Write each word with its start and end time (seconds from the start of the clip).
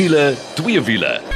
wiele, 0.00 0.34
twee 0.54 0.80
wiele. 0.80 1.29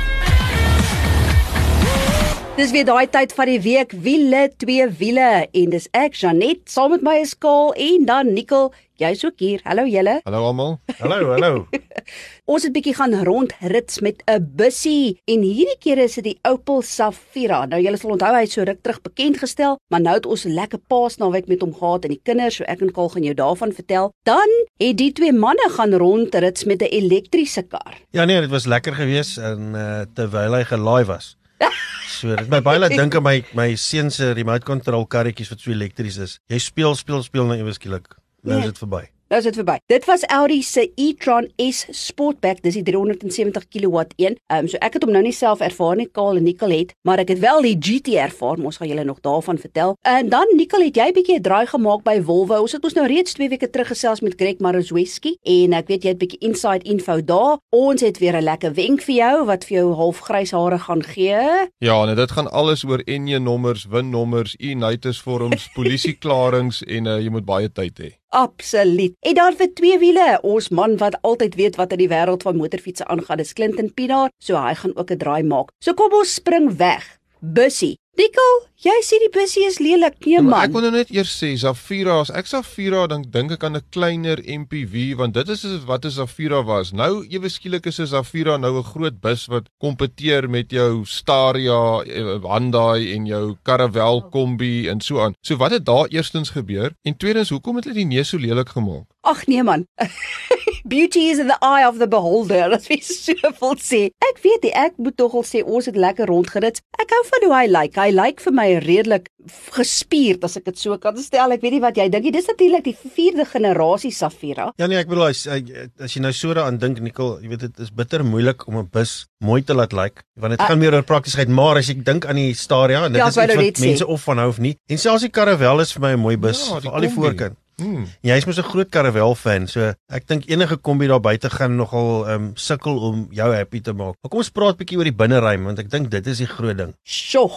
Dis 2.55 2.71
weer 2.71 2.85
daai 2.87 3.09
tyd 3.11 3.33
van 3.35 3.49
die 3.51 3.59
week, 3.59 3.91
wiele, 4.05 4.45
twee 4.63 4.85
wiele 5.01 5.49
en 5.59 5.73
dis 5.73 5.89
ek 5.91 6.15
Janet 6.15 6.61
saam 6.71 6.93
met 6.93 7.03
my 7.03 7.17
skaal 7.27 7.73
en 7.75 8.05
dan 8.07 8.29
Nicole, 8.31 8.71
jy's 9.03 9.25
ook 9.27 9.43
hier. 9.43 9.59
Hallo 9.67 9.83
julle. 9.91 10.21
Hallo 10.23 10.43
almal. 10.53 10.77
Hallo, 11.01 11.33
hallo. 11.33 11.65
Ons 12.55 12.69
het 12.69 12.77
bietjie 12.77 12.95
gaan 12.95 13.17
rondrits 13.27 13.99
met 14.07 14.23
'n 14.31 14.47
bussie 14.55 15.19
en 15.27 15.43
hierdie 15.43 15.81
keer 15.83 15.99
is 16.05 16.15
dit 16.15 16.29
die 16.29 16.37
Opel 16.47 16.83
Safira. 16.87 17.65
Nou 17.67 17.81
julle 17.83 17.99
sal 17.99 18.15
onthou 18.15 18.31
hy 18.37 18.45
het 18.47 18.55
so 18.55 18.63
ruk 18.63 18.79
terug 18.87 19.03
bekend 19.03 19.43
gestel, 19.43 19.75
maar 19.91 20.01
nou 20.07 20.15
het 20.15 20.27
ons 20.27 20.47
'n 20.47 20.55
lekker 20.55 20.79
paasnaweek 20.79 21.49
met 21.51 21.61
hom 21.61 21.75
gehad 21.75 22.05
en 22.05 22.15
die 22.15 22.23
kinders, 22.23 22.63
so 22.63 22.65
ek 22.71 22.87
en 22.87 22.93
Kol 22.93 23.09
gaan 23.09 23.27
jou 23.27 23.35
daarvan 23.35 23.73
vertel. 23.73 24.13
Dan 24.23 24.49
het 24.79 24.97
die 24.97 25.13
twee 25.13 25.33
manne 25.33 25.69
gaan 25.75 25.93
rondrits 25.93 26.65
met 26.65 26.83
'n 26.83 26.95
elektriese 27.03 27.67
kar. 27.67 27.99
Ja 28.13 28.25
nee, 28.25 28.41
dit 28.41 28.51
was 28.51 28.67
lekker 28.67 28.95
geweest 28.95 29.39
en 29.39 29.75
uh, 29.75 30.07
terwyl 30.15 30.55
hy 30.55 30.63
gelaai 30.63 31.05
was. 31.05 31.37
So 32.15 32.37
dit 32.37 32.49
my 32.53 32.61
baie 32.65 32.79
laat 32.79 32.95
dink 32.95 33.15
aan 33.19 33.23
my 33.27 33.39
my 33.59 33.75
seun 33.81 34.11
se 34.15 34.33
remote 34.37 34.65
control 34.69 35.07
karretjies 35.07 35.51
wat 35.51 35.61
so 35.61 35.71
elektries 35.75 36.19
is. 36.23 36.39
Jy 36.53 36.59
speel 36.63 36.95
speel 36.95 37.23
speel 37.27 37.47
nou 37.51 37.57
ewe 37.59 37.73
skielik. 37.75 38.15
Nou 38.45 38.59
is 38.59 38.65
Nee. 38.65 38.71
dit 38.73 38.79
verby. 38.79 39.03
Nou 39.33 39.39
is 39.41 39.47
dit 39.49 39.57
verby. 39.57 39.79
Dit 39.89 40.05
was 40.05 40.23
Audi 40.29 40.59
se 40.63 40.83
e-tron 41.01 41.47
S 41.57 41.87
Sportback, 41.97 42.59
dis 42.63 42.75
die 42.77 42.83
370 42.85 43.65
kW 43.73 44.03
een. 44.21 44.37
Ehm 44.53 44.67
um, 44.67 44.69
so 44.69 44.77
ek 44.85 44.99
het 44.99 45.07
hom 45.07 45.15
nou 45.15 45.23
nie 45.25 45.33
self 45.33 45.63
ervaar 45.65 45.97
nie, 45.97 46.07
Kaal 46.13 46.37
en 46.37 46.45
Nicole 46.45 46.77
het, 46.83 46.93
maar 47.09 47.23
ek 47.23 47.33
het 47.33 47.41
wel 47.41 47.65
die 47.65 47.77
GT 47.81 48.19
ervaar. 48.21 48.61
Ons 48.61 48.77
gaan 48.77 48.91
julle 48.91 49.05
nog 49.05 49.23
daarvan 49.25 49.59
vertel. 49.59 49.97
En 50.05 50.29
dan 50.29 50.53
Nicole, 50.59 50.91
het 50.91 51.01
jy 51.01 51.09
bietjie 51.17 51.39
'n 51.39 51.43
draai 51.43 51.67
gemaak 51.67 52.05
by 52.05 52.21
Volvo. 52.21 52.61
Ons 52.61 52.73
het 52.73 52.85
ons 52.85 52.93
nou 52.93 53.07
reeds 53.07 53.33
2 53.33 53.49
weke 53.49 53.71
terug 53.71 53.89
gesels 53.89 54.21
met 54.21 54.35
Greg 54.37 54.59
Marozweski 54.59 55.37
en 55.43 55.73
ek 55.73 55.89
weet 55.89 56.03
jy 56.03 56.09
het 56.09 56.19
bietjie 56.19 56.41
inside 56.41 56.85
info 56.85 57.25
daar. 57.25 57.59
Ons 57.71 58.01
het 58.01 58.19
weer 58.19 58.37
'n 58.37 58.45
lekker 58.45 58.75
wenk 58.75 59.03
vir 59.03 59.15
jou 59.15 59.45
wat 59.47 59.65
vir 59.65 59.77
jou 59.77 59.95
half 59.95 60.19
grys 60.19 60.51
hare 60.51 60.79
gaan 60.79 61.03
gee. 61.03 61.71
Ja, 61.79 62.05
nee, 62.05 62.15
dit 62.15 62.31
gaan 62.31 62.51
alles 62.51 62.85
oor 62.85 63.01
enje 63.07 63.39
nommers, 63.39 63.87
win 63.87 64.11
nommers, 64.11 64.55
Unitas 64.59 65.21
vorms, 65.21 65.69
polisieklarings 65.77 66.83
en 66.83 67.07
uh, 67.07 67.19
jy 67.19 67.31
moet 67.31 67.45
baie 67.45 67.73
tyd 67.73 67.99
hê. 67.99 68.24
Absoluut. 68.35 69.15
En 69.21 69.35
dan 69.35 69.55
vir 69.55 69.69
twee 69.79 69.99
wiele, 70.03 70.39
ons 70.43 70.69
man 70.75 70.97
wat 70.99 71.15
altyd 71.23 71.55
weet 71.55 71.77
wat 71.79 71.93
in 71.95 72.01
die 72.03 72.11
wêreld 72.11 72.43
van 72.43 72.57
motorfietsse 72.59 73.07
aangaan, 73.07 73.39
dis 73.39 73.55
Clinton 73.55 73.93
Pinaar, 73.95 74.33
so 74.43 74.59
hy 74.59 74.75
gaan 74.75 74.97
ook 74.97 75.11
'n 75.15 75.23
draai 75.23 75.43
maak. 75.43 75.71
So 75.79 75.95
kom 75.95 76.13
ons 76.13 76.35
spring 76.35 76.77
weg. 76.77 77.05
Bussie. 77.39 77.95
Nicole, 78.17 78.61
jy 78.85 78.95
sê 79.03 79.17
die 79.19 79.31
bussie 79.35 79.65
is 79.67 79.81
lelik, 79.83 80.21
nee 80.27 80.39
Maar 80.41 80.69
ek 80.69 80.73
man. 80.73 80.83
wil 80.83 80.91
nou 80.91 80.99
net 81.01 81.09
eers 81.11 81.33
sê 81.35 81.49
Zafira, 81.59 82.21
as 82.23 82.31
ek 82.31 82.47
Zafira 82.47 83.07
dan 83.11 83.25
dink 83.35 83.51
ek 83.57 83.65
aan 83.67 83.75
'n 83.77 83.83
kleiner 83.91 84.39
MPV 84.47 85.17
want 85.19 85.35
dit 85.35 85.49
is 85.49 85.65
wat 85.85 86.05
'n 86.05 86.11
Zafira 86.11 86.63
was. 86.63 86.93
Nou 86.93 87.25
ewe 87.27 87.49
skielik 87.49 87.87
is 87.87 87.99
'n 87.99 88.07
Zafira 88.07 88.57
nou 88.57 88.79
'n 88.79 88.85
groot 88.85 89.21
bus 89.21 89.47
wat 89.47 89.67
kompeteer 89.81 90.49
met 90.49 90.71
jou 90.71 91.05
Staria, 91.05 92.03
eh, 92.07 92.39
Hyundai 92.47 93.13
en 93.15 93.27
jou 93.27 93.57
Caravelle 93.65 94.23
kombi 94.31 94.89
en 94.89 95.01
so 95.01 95.19
aan. 95.21 95.35
So 95.43 95.57
wat 95.57 95.73
het 95.73 95.85
daar 95.85 96.07
eerstens 96.09 96.51
gebeur? 96.51 96.93
En 97.03 97.17
tweedens, 97.17 97.49
hoekom 97.51 97.77
het 97.77 97.85
hulle 97.85 97.97
die 97.97 98.07
neus 98.07 98.29
so 98.29 98.39
lelik 98.39 98.69
gemaak? 98.69 99.07
Ag 99.23 99.47
nee 99.47 99.63
man. 99.63 99.87
Beauty 100.87 101.31
is 101.31 101.39
in 101.39 101.47
the 101.49 101.57
eye 101.63 101.87
of 101.89 101.99
the 101.99 102.07
beholder. 102.07 102.69
Dat 102.69 102.87
wie 102.87 103.03
so 103.03 103.33
wil 103.61 103.77
sê. 103.77 104.11
Ek 104.31 104.39
weet 104.43 104.63
nie, 104.63 104.73
ek 104.73 104.93
moet 104.99 105.17
tog 105.17 105.33
al 105.35 105.43
sê 105.43 105.65
ons 105.65 105.87
het 105.87 105.97
lekker 105.97 106.27
rondgerits. 106.27 106.81
Ek 107.01 107.11
hou 107.11 107.23
van 107.31 107.49
hoe 107.49 107.55
hy 107.57 107.67
lyk. 107.67 107.95
Hy 108.05 108.11
lyk 108.13 108.41
vir 108.45 108.53
my 108.53 108.67
redelik 108.85 109.31
gespierd 109.73 110.43
as 110.45 110.59
ek 110.59 110.67
dit 110.69 110.77
so 110.81 110.97
kan 111.01 111.17
stel. 111.23 111.55
Ek 111.55 111.63
weet 111.65 111.73
nie 111.79 111.81
wat 111.85 111.97
jy 111.97 112.05
dink 112.13 112.27
nie. 112.27 112.33
Dis 112.35 112.49
natuurlik 112.51 112.85
die 112.85 112.97
vierde 113.15 113.47
generasie 113.49 114.11
Safira. 114.13 114.67
Ja 114.81 114.89
nee, 114.91 114.99
ek 115.01 115.09
bedoel 115.09 115.31
as 115.31 115.47
as 115.49 116.13
jy 116.17 116.21
nou 116.21 116.33
so 116.37 116.53
daaraan 116.53 116.77
dink 116.83 117.01
Nicole, 117.05 117.41
jy 117.41 117.49
weet 117.55 117.65
dit 117.65 117.81
is 117.87 117.93
bitter 117.95 118.25
moeilik 118.25 118.67
om 118.69 118.77
'n 118.83 118.89
bus 118.93 119.25
mooi 119.41 119.63
te 119.63 119.73
laat 119.75 119.93
lyk 119.97 120.23
want 120.37 120.53
dit 120.53 120.61
Ah. 120.61 120.69
gaan 120.69 120.79
meer 120.79 120.93
oor 120.95 121.03
praktiesheid, 121.03 121.49
maar 121.49 121.77
as 121.79 121.89
ek 121.89 122.05
dink 122.05 122.27
aan 122.27 122.37
die 122.37 122.53
Staria 122.55 123.05
en 123.07 123.13
dit 123.13 123.21
Ja, 123.21 123.29
is 123.29 123.37
iets 123.37 123.47
nou 123.47 123.57
wat 123.57 123.77
sê. 123.79 123.87
mense 123.87 124.07
of 124.07 124.21
van 124.23 124.39
hou 124.39 124.49
of 124.49 124.59
nie. 124.59 124.77
En 124.89 124.99
selfs 124.99 125.23
die 125.23 125.31
Caravelle 125.31 125.81
is 125.83 125.93
vir 125.93 126.01
my 126.03 126.13
'n 126.13 126.21
mooi 126.21 126.37
bus, 126.37 126.69
Ja, 126.69 126.81
die 126.81 126.89
veral 126.91 127.01
die 127.01 127.09
voorkant. 127.11 127.57
Hmm. 127.77 128.07
Ja, 128.23 128.35
Jy's 128.35 128.47
mos 128.47 128.59
'n 128.59 128.63
groot 128.63 128.89
Caravelle 128.91 129.35
fan, 129.35 129.67
so 129.67 129.93
ek 130.11 130.27
dink 130.29 130.45
enige 130.49 130.77
kombi 130.77 131.07
daar 131.09 131.21
buite 131.21 131.49
gaan 131.51 131.77
nogal 131.77 132.27
ehm 132.27 132.35
um, 132.35 132.53
sukkel 132.57 132.99
om 132.99 133.29
jou 133.33 133.53
happy 133.55 133.81
te 133.81 133.93
maak. 133.93 134.15
Maar 134.23 134.31
kom 134.31 134.39
ons 134.39 134.51
praat 134.51 134.75
'n 134.75 134.85
bietjie 134.85 134.97
oor 134.99 135.05
die 135.05 135.13
binneruim 135.13 135.65
want 135.65 135.79
ek 135.79 135.91
dink 135.91 136.11
dit 136.11 136.27
is 136.27 136.39
die 136.39 136.47
groot 136.47 136.77
ding. 136.77 136.95
Sjoe, 137.05 137.51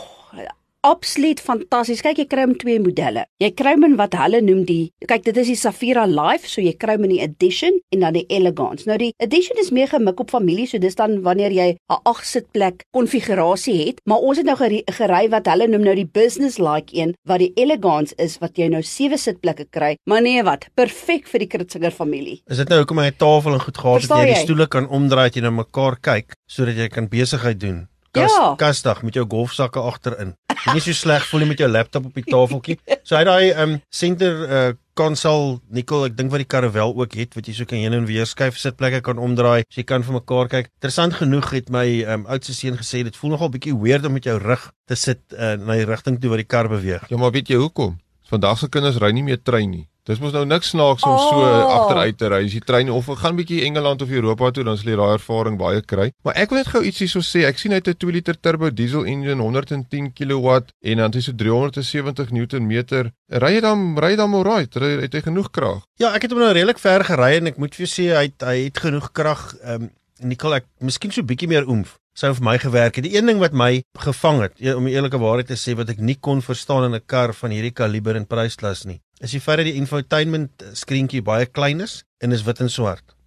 absoluut 0.88 1.39
fantasties. 1.41 2.01
Kyk, 2.05 2.21
jy 2.21 2.27
kry 2.29 2.45
hom 2.45 2.55
twee 2.59 2.79
modelle. 2.81 3.25
Jy 3.41 3.51
kry 3.57 3.73
hom 3.75 3.85
in 3.88 3.97
wat 3.99 4.15
hulle 4.17 4.41
noem 4.45 4.63
die 4.67 4.89
kyk, 5.07 5.25
dit 5.27 5.39
is 5.41 5.51
die 5.51 5.57
Safira 5.59 6.05
Life, 6.09 6.47
so 6.49 6.63
jy 6.63 6.73
kry 6.79 6.97
hom 6.97 7.07
in 7.07 7.15
die 7.15 7.21
Edition 7.25 7.79
en 7.93 8.05
dan 8.05 8.17
die 8.17 8.25
Elegance. 8.33 8.87
Nou 8.89 8.97
die 9.01 9.11
Edition 9.23 9.59
is 9.61 9.71
meer 9.75 9.89
gemik 9.91 10.21
op 10.23 10.31
familie, 10.33 10.67
so 10.69 10.81
dis 10.81 10.97
dan 10.99 11.19
wanneer 11.25 11.55
jy 11.55 11.69
'n 11.75 11.99
8 12.11 12.25
sitplek 12.25 12.85
konfigurasie 12.95 13.77
het, 13.85 14.01
maar 14.05 14.19
ons 14.19 14.37
het 14.37 14.45
nou 14.45 14.55
gery, 14.55 15.29
wat 15.29 15.47
hulle 15.47 15.67
noem 15.67 15.83
nou 15.83 15.95
die 15.95 16.07
business 16.07 16.57
like 16.59 16.95
een 16.95 17.16
wat 17.27 17.39
die 17.39 17.51
Elegance 17.55 18.13
is 18.17 18.37
wat 18.39 18.57
jy 18.57 18.67
nou 18.67 18.81
7 18.81 19.17
sitplekke 19.17 19.66
kry. 19.69 19.95
Maar 20.05 20.21
nee, 20.21 20.43
wat? 20.43 20.67
Perfek 20.75 21.27
vir 21.27 21.39
die 21.39 21.47
Kritzinger 21.47 21.91
familie. 21.91 22.41
Is 22.47 22.57
dit 22.57 22.69
nou 22.69 22.79
hoekom 22.79 22.99
hy 22.99 23.07
'n 23.07 23.17
tafel 23.17 23.53
en 23.53 23.59
goed 23.59 23.77
gehad 23.77 24.01
het 24.01 24.05
Verstaan 24.05 24.27
jy 24.27 24.33
die 24.33 24.43
stoele 24.43 24.67
kan 24.67 24.87
omdraai 24.87 25.27
dat 25.27 25.35
jy 25.35 25.41
na 25.41 25.49
mekaar 25.49 25.97
kyk 26.01 26.33
sodat 26.47 26.75
jy 26.75 26.87
kan 26.87 27.07
besigheid 27.07 27.59
doen. 27.59 27.87
Kas, 28.17 28.35
Ja. 28.38 28.55
Kasdag 28.59 29.03
met 29.03 29.13
jou 29.16 29.25
golfsakke 29.29 29.79
agterin. 29.79 30.35
Jy 30.66 30.73
nie 30.73 30.81
so 30.81 30.94
sleg 30.97 31.23
voel 31.29 31.44
nie 31.45 31.50
met 31.53 31.59
jou 31.61 31.69
laptop 31.69 32.05
op 32.09 32.13
die 32.17 32.25
tafeltjie. 32.25 32.78
So 33.03 33.16
hy 33.16 33.23
daai 33.28 33.51
ehm 33.51 33.78
um, 33.78 33.79
center 33.94 34.44
uh 34.50 34.73
konsol 34.97 35.59
Nicole, 35.69 36.07
ek 36.09 36.16
dink 36.17 36.31
wat 36.33 36.41
die 36.41 36.47
Caravelle 36.50 36.95
ook 36.97 37.13
het 37.13 37.35
wat 37.38 37.45
jy 37.45 37.53
so 37.53 37.66
kan 37.69 37.78
heen 37.78 37.94
en 37.94 38.07
weer 38.09 38.25
skuif, 38.25 38.55
sitplekke 38.57 39.03
kan 39.05 39.19
omdraai, 39.22 39.61
so 39.69 39.78
jy 39.78 39.85
kan 39.85 40.01
vir 40.01 40.16
mekaar 40.16 40.50
kyk. 40.50 40.72
Interessant 40.81 41.13
genoeg 41.19 41.51
het 41.53 41.69
my 41.69 41.85
ehm 42.01 42.23
um, 42.23 42.25
oudste 42.33 42.55
seun 42.57 42.79
gesê 42.81 43.03
dit 43.05 43.16
voel 43.22 43.35
nogal 43.35 43.51
bietjie 43.53 43.75
weird 43.78 44.05
om 44.09 44.17
met 44.17 44.25
jou 44.25 44.38
rug 44.41 44.72
te 44.89 44.95
sit 44.97 45.22
uh, 45.38 45.53
na 45.61 45.78
die 45.78 45.85
rigting 45.85 46.17
toe 46.22 46.34
wat 46.34 46.41
die 46.41 46.49
kar 46.49 46.67
beweeg. 46.72 47.05
Ja, 47.13 47.17
maar 47.22 47.31
weet 47.31 47.53
jy 47.53 47.61
hoekom? 47.61 47.99
Vandag 48.28 48.57
se 48.59 48.67
kinders 48.73 48.97
ry 48.99 49.11
nie 49.13 49.23
meer 49.23 49.38
trein 49.39 49.69
nie. 49.72 49.85
Dis 50.07 50.19
mos 50.23 50.31
nou 50.31 50.45
niks 50.45 50.69
snaaks 50.72 51.03
om 51.03 51.18
so 51.19 51.41
Oh. 51.44 51.73
agteruit 51.78 52.18
te 52.18 52.29
ry. 52.31 52.45
As 52.45 52.53
jy 52.53 52.62
trein 52.63 52.90
of 52.90 53.06
gaan 53.19 53.35
bietjie 53.35 53.62
Engeland 53.68 54.01
of 54.01 54.09
Europa 54.09 54.51
toe, 54.51 54.63
dan 54.63 54.78
sal 54.78 54.91
jy 54.91 54.95
daai 54.95 55.13
ervaring 55.18 55.57
baie 55.59 55.81
kry. 55.81 56.12
Maar 56.23 56.35
ek 56.38 56.50
wil 56.50 56.57
net 56.59 56.68
gou 56.68 56.81
ietsie 56.81 57.07
so 57.12 57.19
sê. 57.19 57.44
Ek 57.45 57.57
sien 57.59 57.72
hy 57.72 57.78
het 57.81 57.88
'n 57.90 57.97
2 58.00 58.12
liter 58.12 58.35
turbo 58.40 58.69
diesel 58.72 59.03
engine, 59.06 59.41
110 59.41 60.13
kW 60.13 60.63
en 60.84 60.97
dan 60.97 61.12
hy 61.12 61.19
so 61.22 61.34
370 61.34 62.31
Newtonmeter. 62.31 63.12
Ry 63.29 63.53
jy 63.56 63.62
dan 63.62 63.97
ry 64.00 64.16
dan 64.16 64.34
alright? 64.34 64.75
Ry 64.75 65.01
het 65.01 65.13
hy 65.13 65.22
genoeg 65.22 65.51
krag? 65.51 65.84
Ja, 66.00 66.13
ek 66.16 66.22
het 66.22 66.31
hom 66.31 66.40
nou 66.40 66.53
redelik 66.53 66.79
ver 66.79 67.03
gery 67.03 67.38
en 67.38 67.47
ek 67.47 67.57
moet 67.57 67.75
vir 67.75 67.85
jou 67.85 67.91
sê 67.91 68.16
hy 68.16 68.23
het, 68.23 68.41
hy 68.41 68.63
het 68.66 68.78
genoeg 68.79 69.12
krag. 69.12 69.56
Ehm 69.63 69.81
um, 69.84 69.90
Nicole, 70.19 70.56
ek 70.56 70.66
miskien 70.81 71.12
so 71.12 71.22
bietjie 71.22 71.47
meer 71.47 71.67
oomf 71.69 72.00
sou 72.17 72.34
vir 72.34 72.44
my 72.44 72.57
gewerk 72.57 72.96
het. 72.96 73.03
Die 73.06 73.16
een 73.16 73.28
ding 73.28 73.38
wat 73.40 73.53
my 73.53 73.84
gevang 74.00 74.41
het, 74.41 74.53
ja, 74.57 74.75
om 74.75 74.85
die 74.85 74.94
eerlike 74.96 75.19
waarheid 75.22 75.47
te 75.47 75.53
sê 75.53 75.75
wat 75.78 75.90
ek 75.90 76.00
nie 76.00 76.16
kon 76.19 76.41
verstaan 76.41 76.85
in 76.85 76.96
'n 76.96 77.01
kar 77.06 77.34
van 77.34 77.51
hierdie 77.51 77.72
kaliber 77.73 78.16
en 78.16 78.25
prysklas 78.25 78.85
nie, 78.85 79.00
is 79.19 79.31
die 79.31 79.41
feit 79.41 79.57
dat 79.57 79.69
die 79.69 79.78
infotainment 79.79 80.66
skreentjie 80.78 81.22
baie 81.22 81.45
klein 81.45 81.81
is 81.81 82.03
en 82.23 82.31
is 82.31 82.44
wit 82.47 82.59
en 82.59 82.69
swart. 82.69 83.17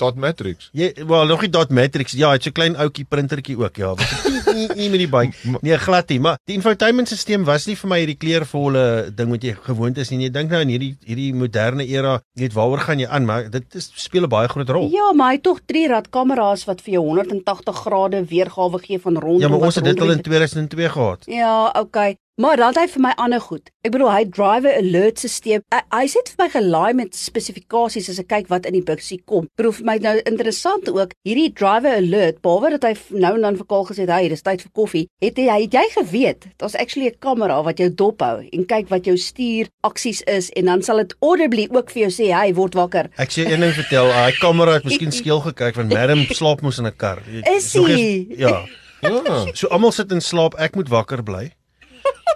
Dot 0.00 0.16
Matrix. 0.16 0.70
Jy 0.74 0.88
wel 1.06 1.26
nog 1.30 1.42
nie 1.44 1.50
dot 1.52 1.70
matrix. 1.70 2.14
Ja, 2.16 2.32
het 2.34 2.46
so 2.46 2.54
klein 2.54 2.76
ouetjie 2.80 3.04
printertjie 3.08 3.54
ook, 3.60 3.76
ja. 3.78 3.92
Wat 3.94 4.54
nie, 4.56 4.66
nie 4.74 4.88
met 4.90 5.02
die 5.04 5.08
baie. 5.10 5.30
Nee, 5.62 5.76
glad 5.78 6.08
nie, 6.10 6.18
maar 6.22 6.40
die 6.48 6.56
infotainmentstelsel 6.56 7.44
was 7.46 7.68
nie 7.68 7.76
vir 7.78 7.90
my 7.92 7.98
hierdie 8.00 8.16
kleurvolle 8.18 8.84
ding 9.14 9.30
wat 9.34 9.44
jy 9.46 9.54
gewoond 9.68 10.00
is 10.02 10.10
nie. 10.10 10.24
Jy 10.24 10.32
dink 10.34 10.50
nou 10.52 10.62
in 10.64 10.72
hierdie 10.74 10.90
hierdie 11.06 11.28
moderne 11.36 11.86
era, 11.86 12.16
jy 12.34 12.46
weet 12.46 12.56
waaroor 12.56 12.82
gaan 12.86 13.02
jy 13.04 13.08
aan, 13.12 13.28
maar 13.28 13.46
dit 13.52 13.78
is, 13.78 13.90
speel 14.06 14.26
'n 14.26 14.32
baie 14.32 14.48
groot 14.48 14.74
rol. 14.74 14.90
Ja, 14.90 15.12
maar 15.12 15.32
hy 15.32 15.38
het 15.38 15.46
tog 15.46 15.60
drie 15.66 15.86
rad 15.88 16.10
kamera's 16.10 16.64
wat 16.66 16.80
vir 16.80 16.98
jou 16.98 17.04
180 17.12 17.84
grade 17.84 18.24
weergawe 18.32 18.78
gee 18.82 18.98
van 18.98 19.18
rondom. 19.18 19.40
Ja, 19.44 19.48
maar 19.48 19.68
ons 19.70 19.78
het 19.78 19.84
dit 19.84 20.00
al 20.00 20.16
in 20.16 20.22
2002 20.22 20.88
gehad. 20.88 21.24
Ja, 21.26 21.70
okay. 21.78 22.16
Maar 22.40 22.56
dan 22.56 22.66
het 22.72 22.78
hy 22.80 22.86
vir 22.88 23.02
my 23.04 23.10
ander 23.20 23.40
goed. 23.44 23.66
Ek 23.84 23.92
bedoel 23.92 24.08
hy 24.08 24.22
driver 24.24 24.72
alert 24.78 25.18
stelsel. 25.20 25.60
Hy, 25.68 25.80
hy 25.92 26.06
sê 26.08 26.20
vir 26.30 26.38
my 26.40 26.46
gelaai 26.54 26.94
met 26.96 27.16
spesifikasies 27.16 28.08
as 28.08 28.20
ek 28.22 28.28
kyk 28.30 28.46
wat 28.48 28.64
in 28.70 28.72
die 28.78 28.84
buksie 28.88 29.18
kom. 29.28 29.50
Proef 29.60 29.82
my 29.84 29.98
nou 30.00 30.14
interessant 30.30 30.88
ook 30.88 31.12
hierdie 31.28 31.50
driver 31.52 31.92
alert 31.98 32.40
behalwe 32.40 32.70
dat 32.78 32.86
hy 32.88 32.94
nou 33.20 33.34
en 33.36 33.44
dan 33.44 33.58
vir 33.60 33.68
Kaal 33.68 33.84
gesê 33.90 34.06
het, 34.06 34.14
"Hey, 34.16 34.30
dis 34.32 34.40
tyd 34.42 34.62
vir 34.64 34.72
koffie." 34.72 35.04
Het 35.20 35.36
hy 35.36 35.60
het 35.66 35.72
jy 35.76 35.84
geweet 35.98 36.46
daar's 36.56 36.74
actually 36.74 37.08
'n 37.12 37.18
kamera 37.20 37.62
wat 37.62 37.76
jou 37.78 37.90
dophou 37.90 38.48
en 38.50 38.64
kyk 38.66 38.88
wat 38.88 39.04
jou 39.04 39.16
stuur 39.16 39.68
aksies 39.84 40.22
is 40.26 40.48
en 40.56 40.64
dan 40.64 40.82
sal 40.82 40.96
dit 40.96 41.14
audibly 41.20 41.68
ook 41.70 41.90
vir 41.90 42.08
jou 42.08 42.10
sê, 42.10 42.32
"Hey, 42.32 42.54
word 42.54 42.74
wakker." 42.74 43.10
Ek 43.18 43.28
sê 43.30 43.44
een 43.44 43.60
ding 43.60 43.74
vertel, 43.74 44.08
daai 44.08 44.32
kamera 44.40 44.72
het 44.72 44.84
miskien 44.84 45.12
skeel 45.20 45.40
gekyk 45.40 45.74
want 45.76 45.92
Madam 45.92 46.24
slaap 46.30 46.62
mos 46.62 46.78
in 46.78 46.86
'n 46.86 46.96
kar. 46.96 47.18
Is 47.56 47.72
hy? 47.74 47.80
eens- 47.90 48.38
Ja. 48.38 48.64
Ja. 49.02 49.46
So 49.54 49.68
almal 49.68 49.92
sit 49.92 50.10
in 50.12 50.20
slaap, 50.20 50.54
ek 50.58 50.74
moet 50.76 50.88
wakker 50.88 51.22
bly. 51.22 51.50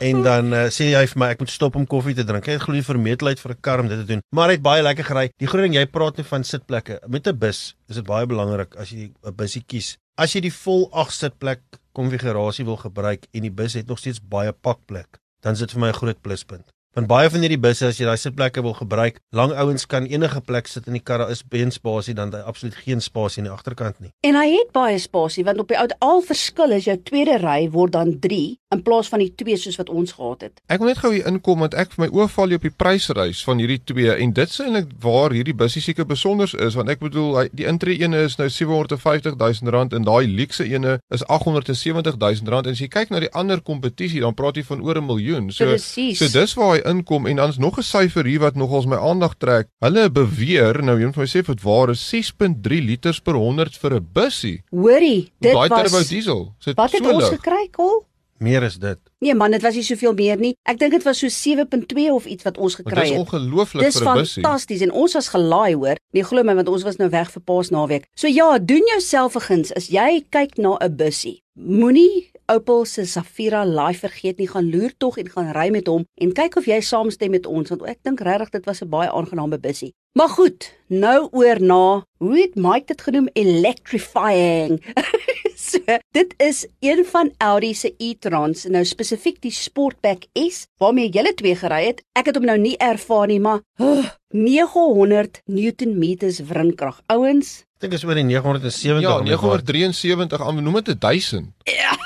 En 0.01 0.23
dan 0.23 0.53
uh, 0.53 0.67
sê 0.69 0.91
hy 0.93 1.07
vir 1.09 1.21
my 1.21 1.29
ek 1.33 1.41
moet 1.41 1.53
stop 1.53 1.77
om 1.79 1.87
koffie 1.89 2.13
te 2.17 2.25
drink. 2.29 2.45
Hy 2.45 2.59
het 2.59 2.65
glo 2.67 2.77
die 2.77 2.85
vermetelheid 2.85 3.41
vir 3.41 3.53
'n 3.55 3.61
kar 3.65 3.81
om 3.81 3.89
dit 3.89 3.99
te 3.99 4.05
doen. 4.05 4.21
Maar 4.37 4.53
hy 4.53 4.57
het 4.59 4.63
baie 4.63 4.83
lekker 4.83 5.09
gery. 5.09 5.31
Die 5.41 5.49
groot 5.49 5.65
ding 5.65 5.77
jy 5.79 5.87
praat 5.87 6.19
net 6.21 6.29
van 6.29 6.45
sitplekke. 6.45 7.01
Met 7.09 7.27
'n 7.27 7.39
bus 7.39 7.75
is 7.89 7.97
dit 7.97 8.05
baie 8.05 8.27
belangrik 8.27 8.77
as 8.77 8.91
jy 8.91 9.13
'n 9.25 9.35
busie 9.35 9.65
kies. 9.67 9.97
As 10.19 10.35
jy 10.35 10.41
die 10.41 10.53
vol 10.53 10.89
8 10.93 11.13
sitplek 11.13 11.63
konfigurasie 11.93 12.65
wil 12.65 12.77
gebruik 12.77 13.27
en 13.33 13.43
die 13.43 13.51
bus 13.51 13.73
het 13.75 13.87
nog 13.87 13.99
steeds 13.99 14.21
baie 14.21 14.53
pakplek, 14.53 15.19
dan 15.41 15.53
is 15.53 15.61
dit 15.61 15.73
vir 15.73 15.81
my 15.81 15.89
'n 15.89 16.01
groot 16.01 16.21
pluspunt. 16.23 16.76
Want 16.97 17.11
baie 17.11 17.29
van 17.29 17.43
hierdie 17.45 17.61
busse 17.61 17.91
as 17.91 17.99
jy 18.01 18.07
daai 18.09 18.17
sitplekke 18.17 18.63
wil 18.65 18.73
gebruik, 18.73 19.19
lang 19.37 19.51
ouens 19.61 19.85
kan 19.85 20.07
enige 20.09 20.41
plek 20.41 20.65
sit 20.65 20.87
in 20.89 20.95
die 20.97 21.03
kar, 21.05 21.21
daar 21.21 21.33
is 21.35 21.43
beenspasie 21.45 22.15
dan 22.17 22.31
daar 22.33 22.47
absoluut 22.49 22.79
geen 22.87 23.03
spasie 23.05 23.43
in 23.43 23.51
die 23.51 23.53
agterkant 23.53 23.99
nie. 24.01 24.15
En 24.25 24.39
hy 24.41 24.47
het 24.55 24.71
baie 24.73 24.97
spasie 24.97 25.45
want 25.45 25.61
op 25.61 25.69
die 25.69 25.77
ou 25.77 25.85
al 26.07 26.25
verskil 26.25 26.73
is 26.73 26.89
jou 26.89 26.97
tweede 27.05 27.37
ry 27.43 27.67
word 27.75 27.93
dan 27.99 28.15
3 28.25 28.39
in 28.73 28.81
plaas 28.83 29.11
van 29.13 29.21
die 29.21 29.29
2 29.43 29.59
soos 29.61 29.77
wat 29.77 29.93
ons 29.93 30.15
gehad 30.17 30.47
het. 30.47 30.63
Ek 30.73 30.81
wil 30.81 30.89
net 30.89 31.03
gou 31.03 31.11
hier 31.13 31.29
inkom 31.29 31.67
want 31.67 31.77
ek 31.77 31.93
vir 31.93 32.07
my 32.07 32.09
oog 32.17 32.33
val 32.33 32.55
jy 32.55 32.61
op 32.63 32.65
die 32.65 32.73
prysreis 32.73 33.43
van 33.45 33.61
hierdie 33.61 33.79
twee 33.85 34.17
en 34.17 34.33
dit 34.41 34.57
is 34.57 34.65
eintlik 34.65 34.89
waar 35.05 35.37
hierdie 35.37 35.55
bussie 35.55 35.85
seker 35.85 36.09
besonder 36.09 36.49
is 36.49 36.81
want 36.81 36.89
ek 36.97 37.05
bedoel 37.05 37.43
hy, 37.43 37.45
die 37.53 37.69
intree 37.69 38.01
ene 38.01 38.25
is 38.25 38.39
nou 38.41 38.49
750 38.49 39.37
000 39.37 39.77
rand 39.77 39.93
en 39.93 40.09
daai 40.09 40.25
luxe 40.33 40.65
ene 40.65 40.97
is 41.13 41.27
870 41.29 42.17
000 42.17 42.57
rand 42.57 42.73
en 42.73 42.73
as 42.73 42.81
jy 42.81 42.89
kyk 42.89 43.13
na 43.13 43.21
die 43.21 43.33
ander 43.37 43.61
kompetisie 43.61 44.25
dan 44.25 44.33
praat 44.33 44.57
jy 44.57 44.65
van 44.65 44.81
oor 44.81 44.97
'n 44.97 45.07
miljoen. 45.13 45.53
So 45.53 45.69
Presies. 45.69 46.25
so 46.25 46.33
dis 46.33 46.57
waar 46.57 46.75
hy 46.75 46.86
inkom 46.87 47.27
en 47.27 47.37
dan 47.37 47.49
is 47.49 47.59
nog 47.59 47.79
'n 47.79 47.83
syfer 47.83 48.25
hier 48.25 48.41
wat 48.41 48.55
nogals 48.55 48.87
my 48.87 48.97
aandag 48.97 49.35
trek. 49.39 49.69
Hulle 49.81 50.11
beweer 50.11 50.83
nou 50.83 51.01
een 51.03 51.13
van 51.13 51.23
my 51.23 51.29
sê 51.29 51.41
of 51.41 51.47
dit 51.47 51.63
waar 51.63 51.91
is 51.91 52.01
6.3 52.15 52.81
liters 52.85 53.21
per 53.21 53.35
100 53.35 53.77
vir 53.77 53.95
'n 53.95 54.07
bussie. 54.13 54.63
Hoorie, 54.71 55.33
dit 55.41 55.53
Daai 55.53 55.69
turbo 55.69 55.91
was 55.91 56.09
diesel. 56.09 56.55
So 56.59 56.73
Wat 56.75 56.93
het 56.93 57.05
so 57.05 57.11
ons 57.13 57.31
lig. 57.31 57.41
gekry, 57.41 57.69
Kol? 57.71 58.05
Meer 58.39 58.63
is 58.63 58.77
dit. 58.79 58.99
Nee 59.21 59.35
man, 59.35 59.51
dit 59.51 59.63
was 59.63 59.75
nie 59.75 59.83
soveel 59.83 60.13
meer 60.13 60.37
nie. 60.37 60.55
Ek 60.65 60.79
dink 60.79 60.93
dit 60.93 61.03
was 61.05 61.19
so 61.19 61.27
7.2 61.29 62.13
of 62.13 62.27
iets 62.27 62.45
wat 62.45 62.59
ons 62.59 62.75
gekry 62.75 62.95
Dit 62.95 63.03
is 63.05 63.11
het. 63.11 63.19
ongelooflik 63.19 63.83
Dis 63.85 63.97
vir 63.99 64.09
'n 64.11 64.15
bussie. 64.15 64.43
fantasties 64.43 64.81
en 64.81 64.93
ons 64.93 65.13
was 65.15 65.29
gelaai 65.29 65.75
hoor. 65.75 65.97
Nee 66.13 66.23
glo 66.23 66.43
my 66.43 66.55
want 66.55 66.69
ons 66.69 66.83
was 66.83 66.97
nou 66.97 67.09
weg 67.11 67.31
vir 67.31 67.43
Paasnaweek. 67.43 68.05
So 68.15 68.27
ja, 68.27 68.59
doen 68.59 68.83
jouself 68.87 69.35
'n 69.37 69.41
guns 69.41 69.73
as 69.75 69.89
jy 69.89 70.25
kyk 70.31 70.59
na 70.59 70.77
'n 70.81 70.97
bussie. 70.97 71.43
Moenie 71.59 72.31
Opel 72.47 72.85
se 72.87 73.05
Safira 73.07 73.65
Life 73.65 74.07
vergeet 74.07 74.39
nie, 74.39 74.47
gaan 74.49 74.71
loer 74.71 74.93
tog 74.97 75.17
en 75.19 75.31
gaan 75.31 75.51
ry 75.57 75.67
met 75.75 75.89
hom 75.91 76.05
en 76.23 76.33
kyk 76.33 76.59
of 76.61 76.69
jy 76.71 76.79
saamstem 76.81 77.33
met 77.35 77.47
ons 77.47 77.73
want 77.73 77.83
ek 77.91 77.99
dink 78.07 78.23
regtig 78.23 78.53
dit 78.55 78.69
was 78.71 78.83
'n 78.83 78.89
baie 78.89 79.11
aangename 79.11 79.59
bussie. 79.59 79.95
Maar 80.17 80.29
goed, 80.29 80.73
nou 80.89 81.29
oor 81.33 81.61
na 81.61 82.05
hoe 82.19 82.39
het 82.39 82.55
Mike 82.55 82.87
dit 82.87 83.03
genoem 83.03 83.29
electrifying. 83.35 84.79
so, 85.69 85.79
dit 86.13 86.35
is 86.39 86.67
een 86.81 87.05
van 87.05 87.33
Audi 87.39 87.75
se 87.75 87.95
e-trons, 87.99 88.65
nou 88.65 88.85
spesifiek 88.85 89.43
die 89.43 89.51
Sportback 89.51 90.25
S 90.33 90.67
waarmee 90.79 91.11
jy 91.11 91.35
twee 91.35 91.57
gery 91.57 91.85
het. 91.87 92.03
Ek 92.15 92.27
het 92.27 92.37
hom 92.37 92.47
nou 92.47 92.59
nie 92.59 92.77
ervaar 92.79 93.27
nie, 93.27 93.41
maar 93.41 93.61
oh, 93.79 94.07
900 94.31 95.43
Newtonmeters 95.47 96.41
wrinkrag. 96.41 97.03
Ouens, 97.07 97.65
Ek 97.77 97.91
dink 97.91 97.93
is 97.93 98.05
oor 98.09 98.17
die 98.17 98.25
970. 98.25 99.03
Ja, 99.05 99.19
om 99.19 99.27
die 99.27 99.37
waar. 99.37 99.61
973 99.61 100.41
aan 100.41 100.63
noem 100.65 100.81
dit 100.81 101.01
1000. 101.01 101.53
Ja. 101.69 102.06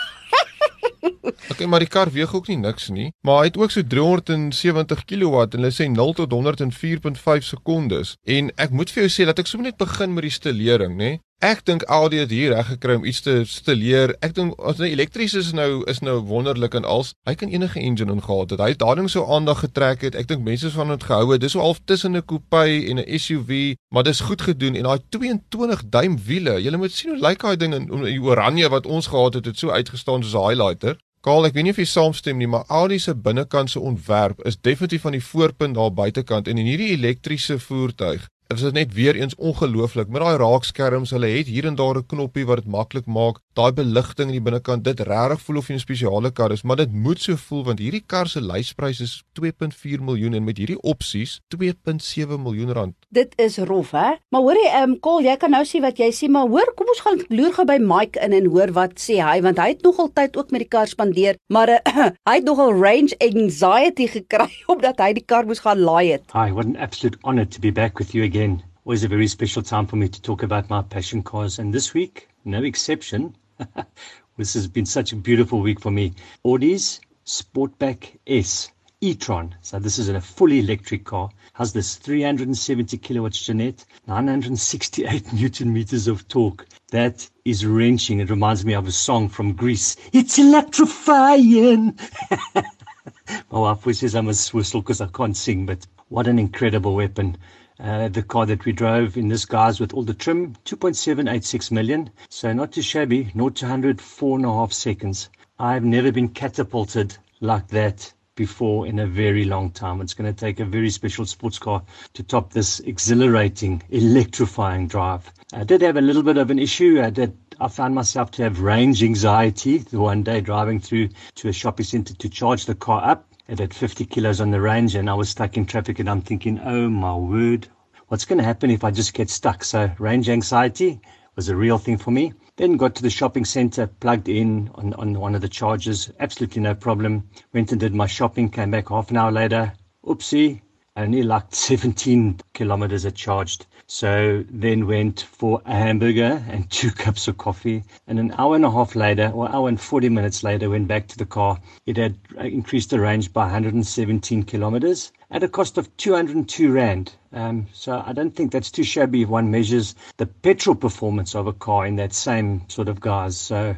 Okay, 1.53 1.67
maar 1.67 1.83
die 1.85 1.89
kar 1.89 2.11
weeg 2.11 2.35
ook 2.35 2.49
nie 2.49 2.57
niks 2.57 2.89
nie, 2.89 3.11
maar 3.27 3.43
hy 3.43 3.51
het 3.51 3.57
ook 3.61 3.71
so 3.71 3.83
370 3.83 5.05
kW 5.05 5.47
en 5.47 5.59
hulle 5.59 5.73
sê 5.75 5.89
0 5.89 6.15
tot 6.15 6.33
100 6.33 6.61
in 6.61 6.73
4.5 6.73 7.49
sekondes. 7.53 8.15
En 8.25 8.53
ek 8.57 8.71
moet 8.71 8.91
vir 8.91 9.07
jou 9.07 9.11
sê 9.17 9.27
dat 9.29 9.39
ek 9.39 9.51
sommer 9.51 9.71
net 9.71 9.81
begin 9.81 10.15
met 10.15 10.29
die 10.29 10.37
stilering, 10.39 10.97
nê? 11.01 11.19
Ek 11.41 11.63
dink 11.65 11.87
Audi 11.89 12.19
het 12.21 12.33
hier 12.37 12.51
reg 12.53 12.67
gekry 12.69 12.99
om 12.99 13.05
iets 13.09 13.23
te 13.25 13.39
stileer. 13.49 14.11
Ek 14.21 14.35
dink 14.37 14.59
as 14.61 14.77
nou 14.77 14.85
elektries 14.91 15.33
is 15.41 15.55
nou 15.57 15.81
is 15.89 16.03
nou 16.05 16.19
wonderlik 16.29 16.77
en 16.77 16.85
als 16.85 17.15
hy 17.25 17.33
kan 17.41 17.49
enige 17.49 17.81
engine 17.81 18.13
ingehaal 18.13 18.45
het. 18.45 18.61
Hy 18.61 18.69
het 18.75 18.83
daardie 18.83 19.09
so 19.09 19.25
aandag 19.25 19.63
getrek 19.65 20.05
het. 20.05 20.19
Ek 20.21 20.29
dink 20.29 20.45
mense 20.45 20.69
is 20.69 20.77
van 20.77 20.93
dit 20.93 21.09
gehou. 21.09 21.39
Dis 21.41 21.57
so 21.57 21.65
half 21.65 21.81
tussen 21.89 22.13
'n 22.13 22.27
coupe 22.29 22.61
en 22.61 23.01
'n 23.01 23.19
SUV, 23.19 23.75
maar 23.89 24.05
dis 24.05 24.21
goed 24.21 24.43
gedoen 24.43 24.77
en 24.77 24.85
daai 24.85 25.01
22 25.09 25.89
duim 25.89 26.19
wiele. 26.27 26.61
Jy 26.61 26.77
moet 26.77 26.93
sien 26.93 27.11
hoe 27.17 27.29
lyk 27.29 27.41
daai 27.41 27.57
ding 27.57 27.75
in, 27.75 27.89
in 27.89 28.05
die 28.05 28.21
oranje 28.21 28.69
wat 28.69 28.87
ons 28.87 29.07
gehad 29.07 29.35
het, 29.35 29.45
het 29.45 29.59
so 29.59 29.71
uitgestaan 29.71 30.23
soos 30.23 30.37
'n 30.37 30.47
highlighter. 30.47 30.99
Kaal, 31.21 31.45
ek 31.45 31.53
weet 31.53 31.67
nie 31.67 31.73
of 31.75 31.79
jy 31.83 31.85
saamstem 31.85 32.39
nie, 32.41 32.47
maar 32.49 32.63
Audi 32.73 32.97
se 32.97 33.13
binnekant 33.13 33.69
se 33.69 33.81
ontwerp 33.81 34.39
is 34.49 34.57
definitief 34.57 35.03
van 35.05 35.13
die 35.13 35.21
voorpunt 35.21 35.77
daar 35.77 35.91
buitekant 35.93 36.47
en 36.49 36.61
in 36.63 36.71
hierdie 36.71 36.95
elektriese 36.95 37.59
voertuig 37.61 38.25
is 38.51 38.65
dit 38.67 38.75
net 38.75 38.95
weer 38.95 39.15
eens 39.15 39.35
ongelooflik 39.35 40.09
met 40.09 40.23
daai 40.23 40.37
raakskerms. 40.41 41.13
Hulle 41.15 41.29
het 41.31 41.47
hier 41.47 41.67
en 41.67 41.75
daar 41.79 41.97
'n 41.99 42.07
knoppie 42.07 42.47
wat 42.47 42.57
dit 42.57 42.67
maklik 42.67 43.07
maak. 43.07 43.39
Daai 43.55 43.73
beligting 43.73 44.29
in 44.29 44.39
die 44.39 44.43
binnekant, 44.43 44.85
dit 44.85 45.01
regtig 45.01 45.41
voel 45.41 45.57
of 45.57 45.69
jy 45.69 45.75
'n 45.75 45.79
spesiale 45.79 46.31
kar 46.31 46.53
is, 46.53 46.63
maar 46.63 46.77
dit 46.77 46.93
moet 46.93 47.21
so 47.21 47.37
voel 47.37 47.65
want 47.65 47.79
hierdie 47.79 48.03
kar 48.07 48.27
se 48.27 48.41
lysprys 48.41 49.01
is 49.01 49.23
2.4 49.33 50.03
miljoen 50.03 50.35
en 50.35 50.45
met 50.45 50.59
hierdie 50.59 50.81
opsies 50.83 51.41
2.7 51.49 52.43
miljoen 52.43 52.73
rand. 52.73 52.95
dit 53.09 53.33
is 53.37 53.59
rof, 53.59 53.91
hè? 53.91 54.11
Maar 54.29 54.41
hoorie, 54.41 54.69
ehm 54.69 54.91
um, 54.91 54.99
Kol, 55.01 55.23
jy 55.23 55.37
kan 55.37 55.51
nou 55.51 55.65
sien 55.65 55.83
wat 55.83 55.99
jy 55.99 56.11
sê, 56.11 56.29
maar 56.29 56.49
hoor, 56.49 56.73
kom 56.75 56.87
ons 56.89 57.01
gaan 57.01 57.23
loer 57.29 57.53
gou 57.53 57.65
by 57.65 57.79
Mike 57.79 58.21
in 58.21 58.33
en 58.33 58.47
hoor 58.47 58.73
wat 58.73 58.93
sê 59.01 59.23
hy 59.23 59.41
want 59.41 59.59
hy 59.59 59.69
het 59.69 59.83
nogal 59.83 60.11
tyd 60.13 60.37
ook 60.37 60.51
met 60.51 60.61
die 60.61 60.69
kar 60.69 60.87
spandeer, 60.87 61.37
maar 61.49 61.69
uh, 61.69 61.79
hy 62.29 62.35
het 62.35 62.45
nogal 62.45 62.73
range 62.73 63.15
anxiety 63.19 64.07
gekry 64.07 64.51
omdat 64.73 64.99
hy 64.99 65.13
die 65.13 65.25
kar 65.25 65.47
moes 65.47 65.59
gaan 65.59 65.79
laai 65.79 66.13
het. 66.13 66.23
Hi, 66.33 66.51
what 66.53 66.67
an 66.67 66.77
absolute 66.77 67.19
honor 67.23 67.49
to 67.49 67.61
be 67.61 67.71
back 67.71 67.99
with 67.99 68.15
you 68.15 68.25
again. 68.25 68.40
Always 68.41 69.05
a 69.05 69.09
very 69.09 69.27
special 69.27 69.63
time 69.63 69.87
for 69.87 69.97
me 69.97 70.09
to 70.09 70.23
talk 70.23 70.43
about 70.43 70.71
my 70.71 70.81
passion 70.81 71.23
cars, 71.23 71.59
and 71.59 71.75
this 71.75 71.93
week, 71.93 72.27
no 72.47 72.63
exception. 72.63 73.37
this 74.39 74.55
has 74.55 74.67
been 74.67 74.87
such 74.87 75.13
a 75.13 75.17
beautiful 75.17 75.61
week 75.61 75.79
for 75.79 75.91
me. 75.91 76.15
Audi's 76.43 77.03
Sportback 77.27 78.17
S 78.27 78.71
e-tron. 79.03 79.55
So 79.61 79.79
this 79.79 79.99
is 79.99 80.09
a 80.09 80.19
fully 80.23 80.61
electric 80.61 81.05
car. 81.05 81.29
Has 81.53 81.75
this 81.75 81.97
370 81.97 82.97
kilowatts 82.97 83.45
Jeanette, 83.45 83.85
968 84.07 85.33
newton 85.35 85.71
meters 85.71 86.09
of 86.09 86.27
torque. 86.29 86.67
That 86.93 87.29
is 87.45 87.67
wrenching. 87.67 88.21
It 88.21 88.31
reminds 88.31 88.65
me 88.65 88.73
of 88.73 88.89
a 88.89 88.93
song 88.93 89.29
from 89.29 89.53
Greece. 89.53 89.97
It's 90.15 90.39
electrifying. 90.39 91.99
My 92.55 93.59
wife 93.59 93.85
always 93.85 93.99
says 93.99 94.15
I 94.15 94.23
must 94.23 94.55
whistle 94.55 94.81
because 94.81 95.03
I 95.03 95.09
can't 95.09 95.37
sing, 95.37 95.67
but 95.67 95.87
what 96.09 96.27
an 96.27 96.39
incredible 96.39 96.95
weapon. 96.95 97.37
Uh, 97.83 98.09
the 98.09 98.23
car 98.23 98.45
that 98.45 98.67
we 98.67 98.73
drove 98.73 99.17
in 99.17 99.29
this 99.29 99.47
guise 99.47 99.81
with 99.81 99.95
all 99.95 100.03
the 100.03 100.13
trim, 100.13 100.55
2.786 100.67 101.71
million. 101.71 102.11
So 102.29 102.53
not 102.53 102.73
too 102.73 102.83
shabby, 102.83 103.31
0 103.33 103.49
to 103.51 103.65
100, 103.65 104.01
four 104.03 104.37
and 104.37 104.45
a 104.45 104.53
half 104.53 104.73
seconds. 104.73 105.31
I've 105.59 105.85
never 105.85 106.13
been 106.13 106.29
catapulted 106.29 107.17
like 107.41 107.69
that 107.69 108.13
before 108.35 108.87
in 108.87 108.99
a 108.99 109.07
very 109.07 109.45
long 109.45 109.71
time. 109.71 110.01
It's 110.01 110.15
going 110.15 110.33
to 110.33 110.39
take 110.39 110.61
a 110.61 110.65
very 110.65 110.91
special 110.91 111.25
sports 111.25 111.59
car 111.59 111.83
to 112.15 112.23
top 112.23 112.53
this 112.53 112.81
exhilarating, 112.81 113.83
electrifying 113.89 114.87
drive. 114.87 115.33
I 115.53 115.65
did 115.65 115.81
have 115.81 115.97
a 115.97 116.03
little 116.03 116.23
bit 116.23 116.37
of 116.37 116.51
an 116.51 116.59
issue. 116.59 117.01
I 117.03 117.11
did. 117.11 117.37
I 117.61 117.69
found 117.69 117.95
myself 117.95 118.31
to 118.33 118.43
have 118.43 118.61
range 118.61 119.03
anxiety 119.03 119.79
the 119.79 120.01
one 120.01 120.23
day 120.23 120.41
driving 120.41 120.81
through 120.81 121.11
to 121.37 121.49
a 121.49 121.53
shopping 121.53 121.85
center 121.85 122.15
to 122.15 122.29
charge 122.29 122.65
the 122.67 122.75
car 122.75 123.03
up. 123.05 123.30
It 123.51 123.59
had 123.59 123.75
50 123.75 124.05
kilos 124.05 124.41
on 124.41 124.53
the 124.53 124.61
range 124.61 124.95
and 124.95 125.11
I 125.11 125.15
was 125.15 125.31
stuck 125.31 125.57
in 125.57 125.67
traffic 125.67 125.99
and 125.99 126.09
I'm 126.09 126.21
thinking, 126.21 126.61
oh 126.61 126.89
my 126.89 127.17
word, 127.17 127.67
what's 128.07 128.25
going 128.25 128.39
to 128.39 128.45
happen 128.45 128.71
if 128.71 128.85
I 128.85 128.93
just 128.93 129.13
get 129.13 129.29
stuck? 129.29 129.65
So 129.65 129.91
range 129.99 130.29
anxiety 130.29 131.01
was 131.35 131.49
a 131.49 131.57
real 131.57 131.77
thing 131.77 131.99
for 131.99 132.13
me. 132.13 132.33
Then 132.55 132.77
got 132.77 132.95
to 132.95 133.03
the 133.03 133.11
shopping 133.11 133.45
center, 133.45 133.89
plugged 133.89 134.29
in 134.29 134.71
on, 134.77 134.95
on 134.95 135.19
one 135.19 135.35
of 135.35 135.41
the 135.41 135.49
chargers, 135.49 136.13
absolutely 136.21 136.63
no 136.63 136.77
problem. 136.77 137.29
Went 137.53 137.73
and 137.73 137.81
did 137.81 137.93
my 137.93 138.07
shopping, 138.07 138.51
came 138.51 138.71
back 138.71 138.89
half 138.89 139.11
an 139.11 139.17
hour 139.17 139.33
later. 139.33 139.73
Oopsie, 140.05 140.61
only 140.97 141.23
like 141.23 141.55
17 141.55 142.41
kilometers 142.55 143.05
it 143.05 143.15
charged. 143.15 143.67
So 143.87 144.45
then 144.49 144.87
went 144.87 145.23
for 145.23 145.63
a 145.65 145.73
hamburger 145.73 146.45
and 146.49 146.71
two 146.71 146.91
cups 146.91 147.29
of 147.29 147.39
coffee. 147.39 147.85
And 148.07 148.19
an 148.19 148.35
hour 148.39 148.55
and 148.55 148.65
a 148.65 148.71
half 148.71 148.95
later, 148.95 149.31
or 149.35 149.51
hour 149.51 149.69
and 149.69 149.81
40 149.81 150.09
minutes 150.09 150.43
later, 150.43 150.71
went 150.71 150.89
back 150.89 151.09
to 151.09 151.19
the 151.19 151.27
car. 151.27 151.61
It 151.87 151.97
had 151.97 152.17
increased 152.39 152.91
the 152.91 153.01
range 153.01 153.33
by 153.33 153.45
117 153.45 154.45
kilometers 154.45 155.13
at 155.31 155.43
a 155.43 155.49
cost 155.49 155.79
of 155.79 155.97
202 155.97 156.73
Rand. 156.73 157.13
Um, 157.33 157.67
so 157.73 158.03
I 158.05 158.13
don't 158.13 158.35
think 158.35 158.53
that's 158.53 158.71
too 158.71 158.85
shabby 158.85 159.23
if 159.23 159.29
one 159.29 159.51
measures 159.51 159.95
the 160.17 160.27
petrol 160.27 160.75
performance 160.75 161.35
of 161.35 161.47
a 161.47 161.53
car 161.53 161.87
in 161.87 161.97
that 161.97 162.13
same 162.13 162.69
sort 162.69 162.89
of 162.89 163.01
guise. 163.01 163.39
So, 163.39 163.77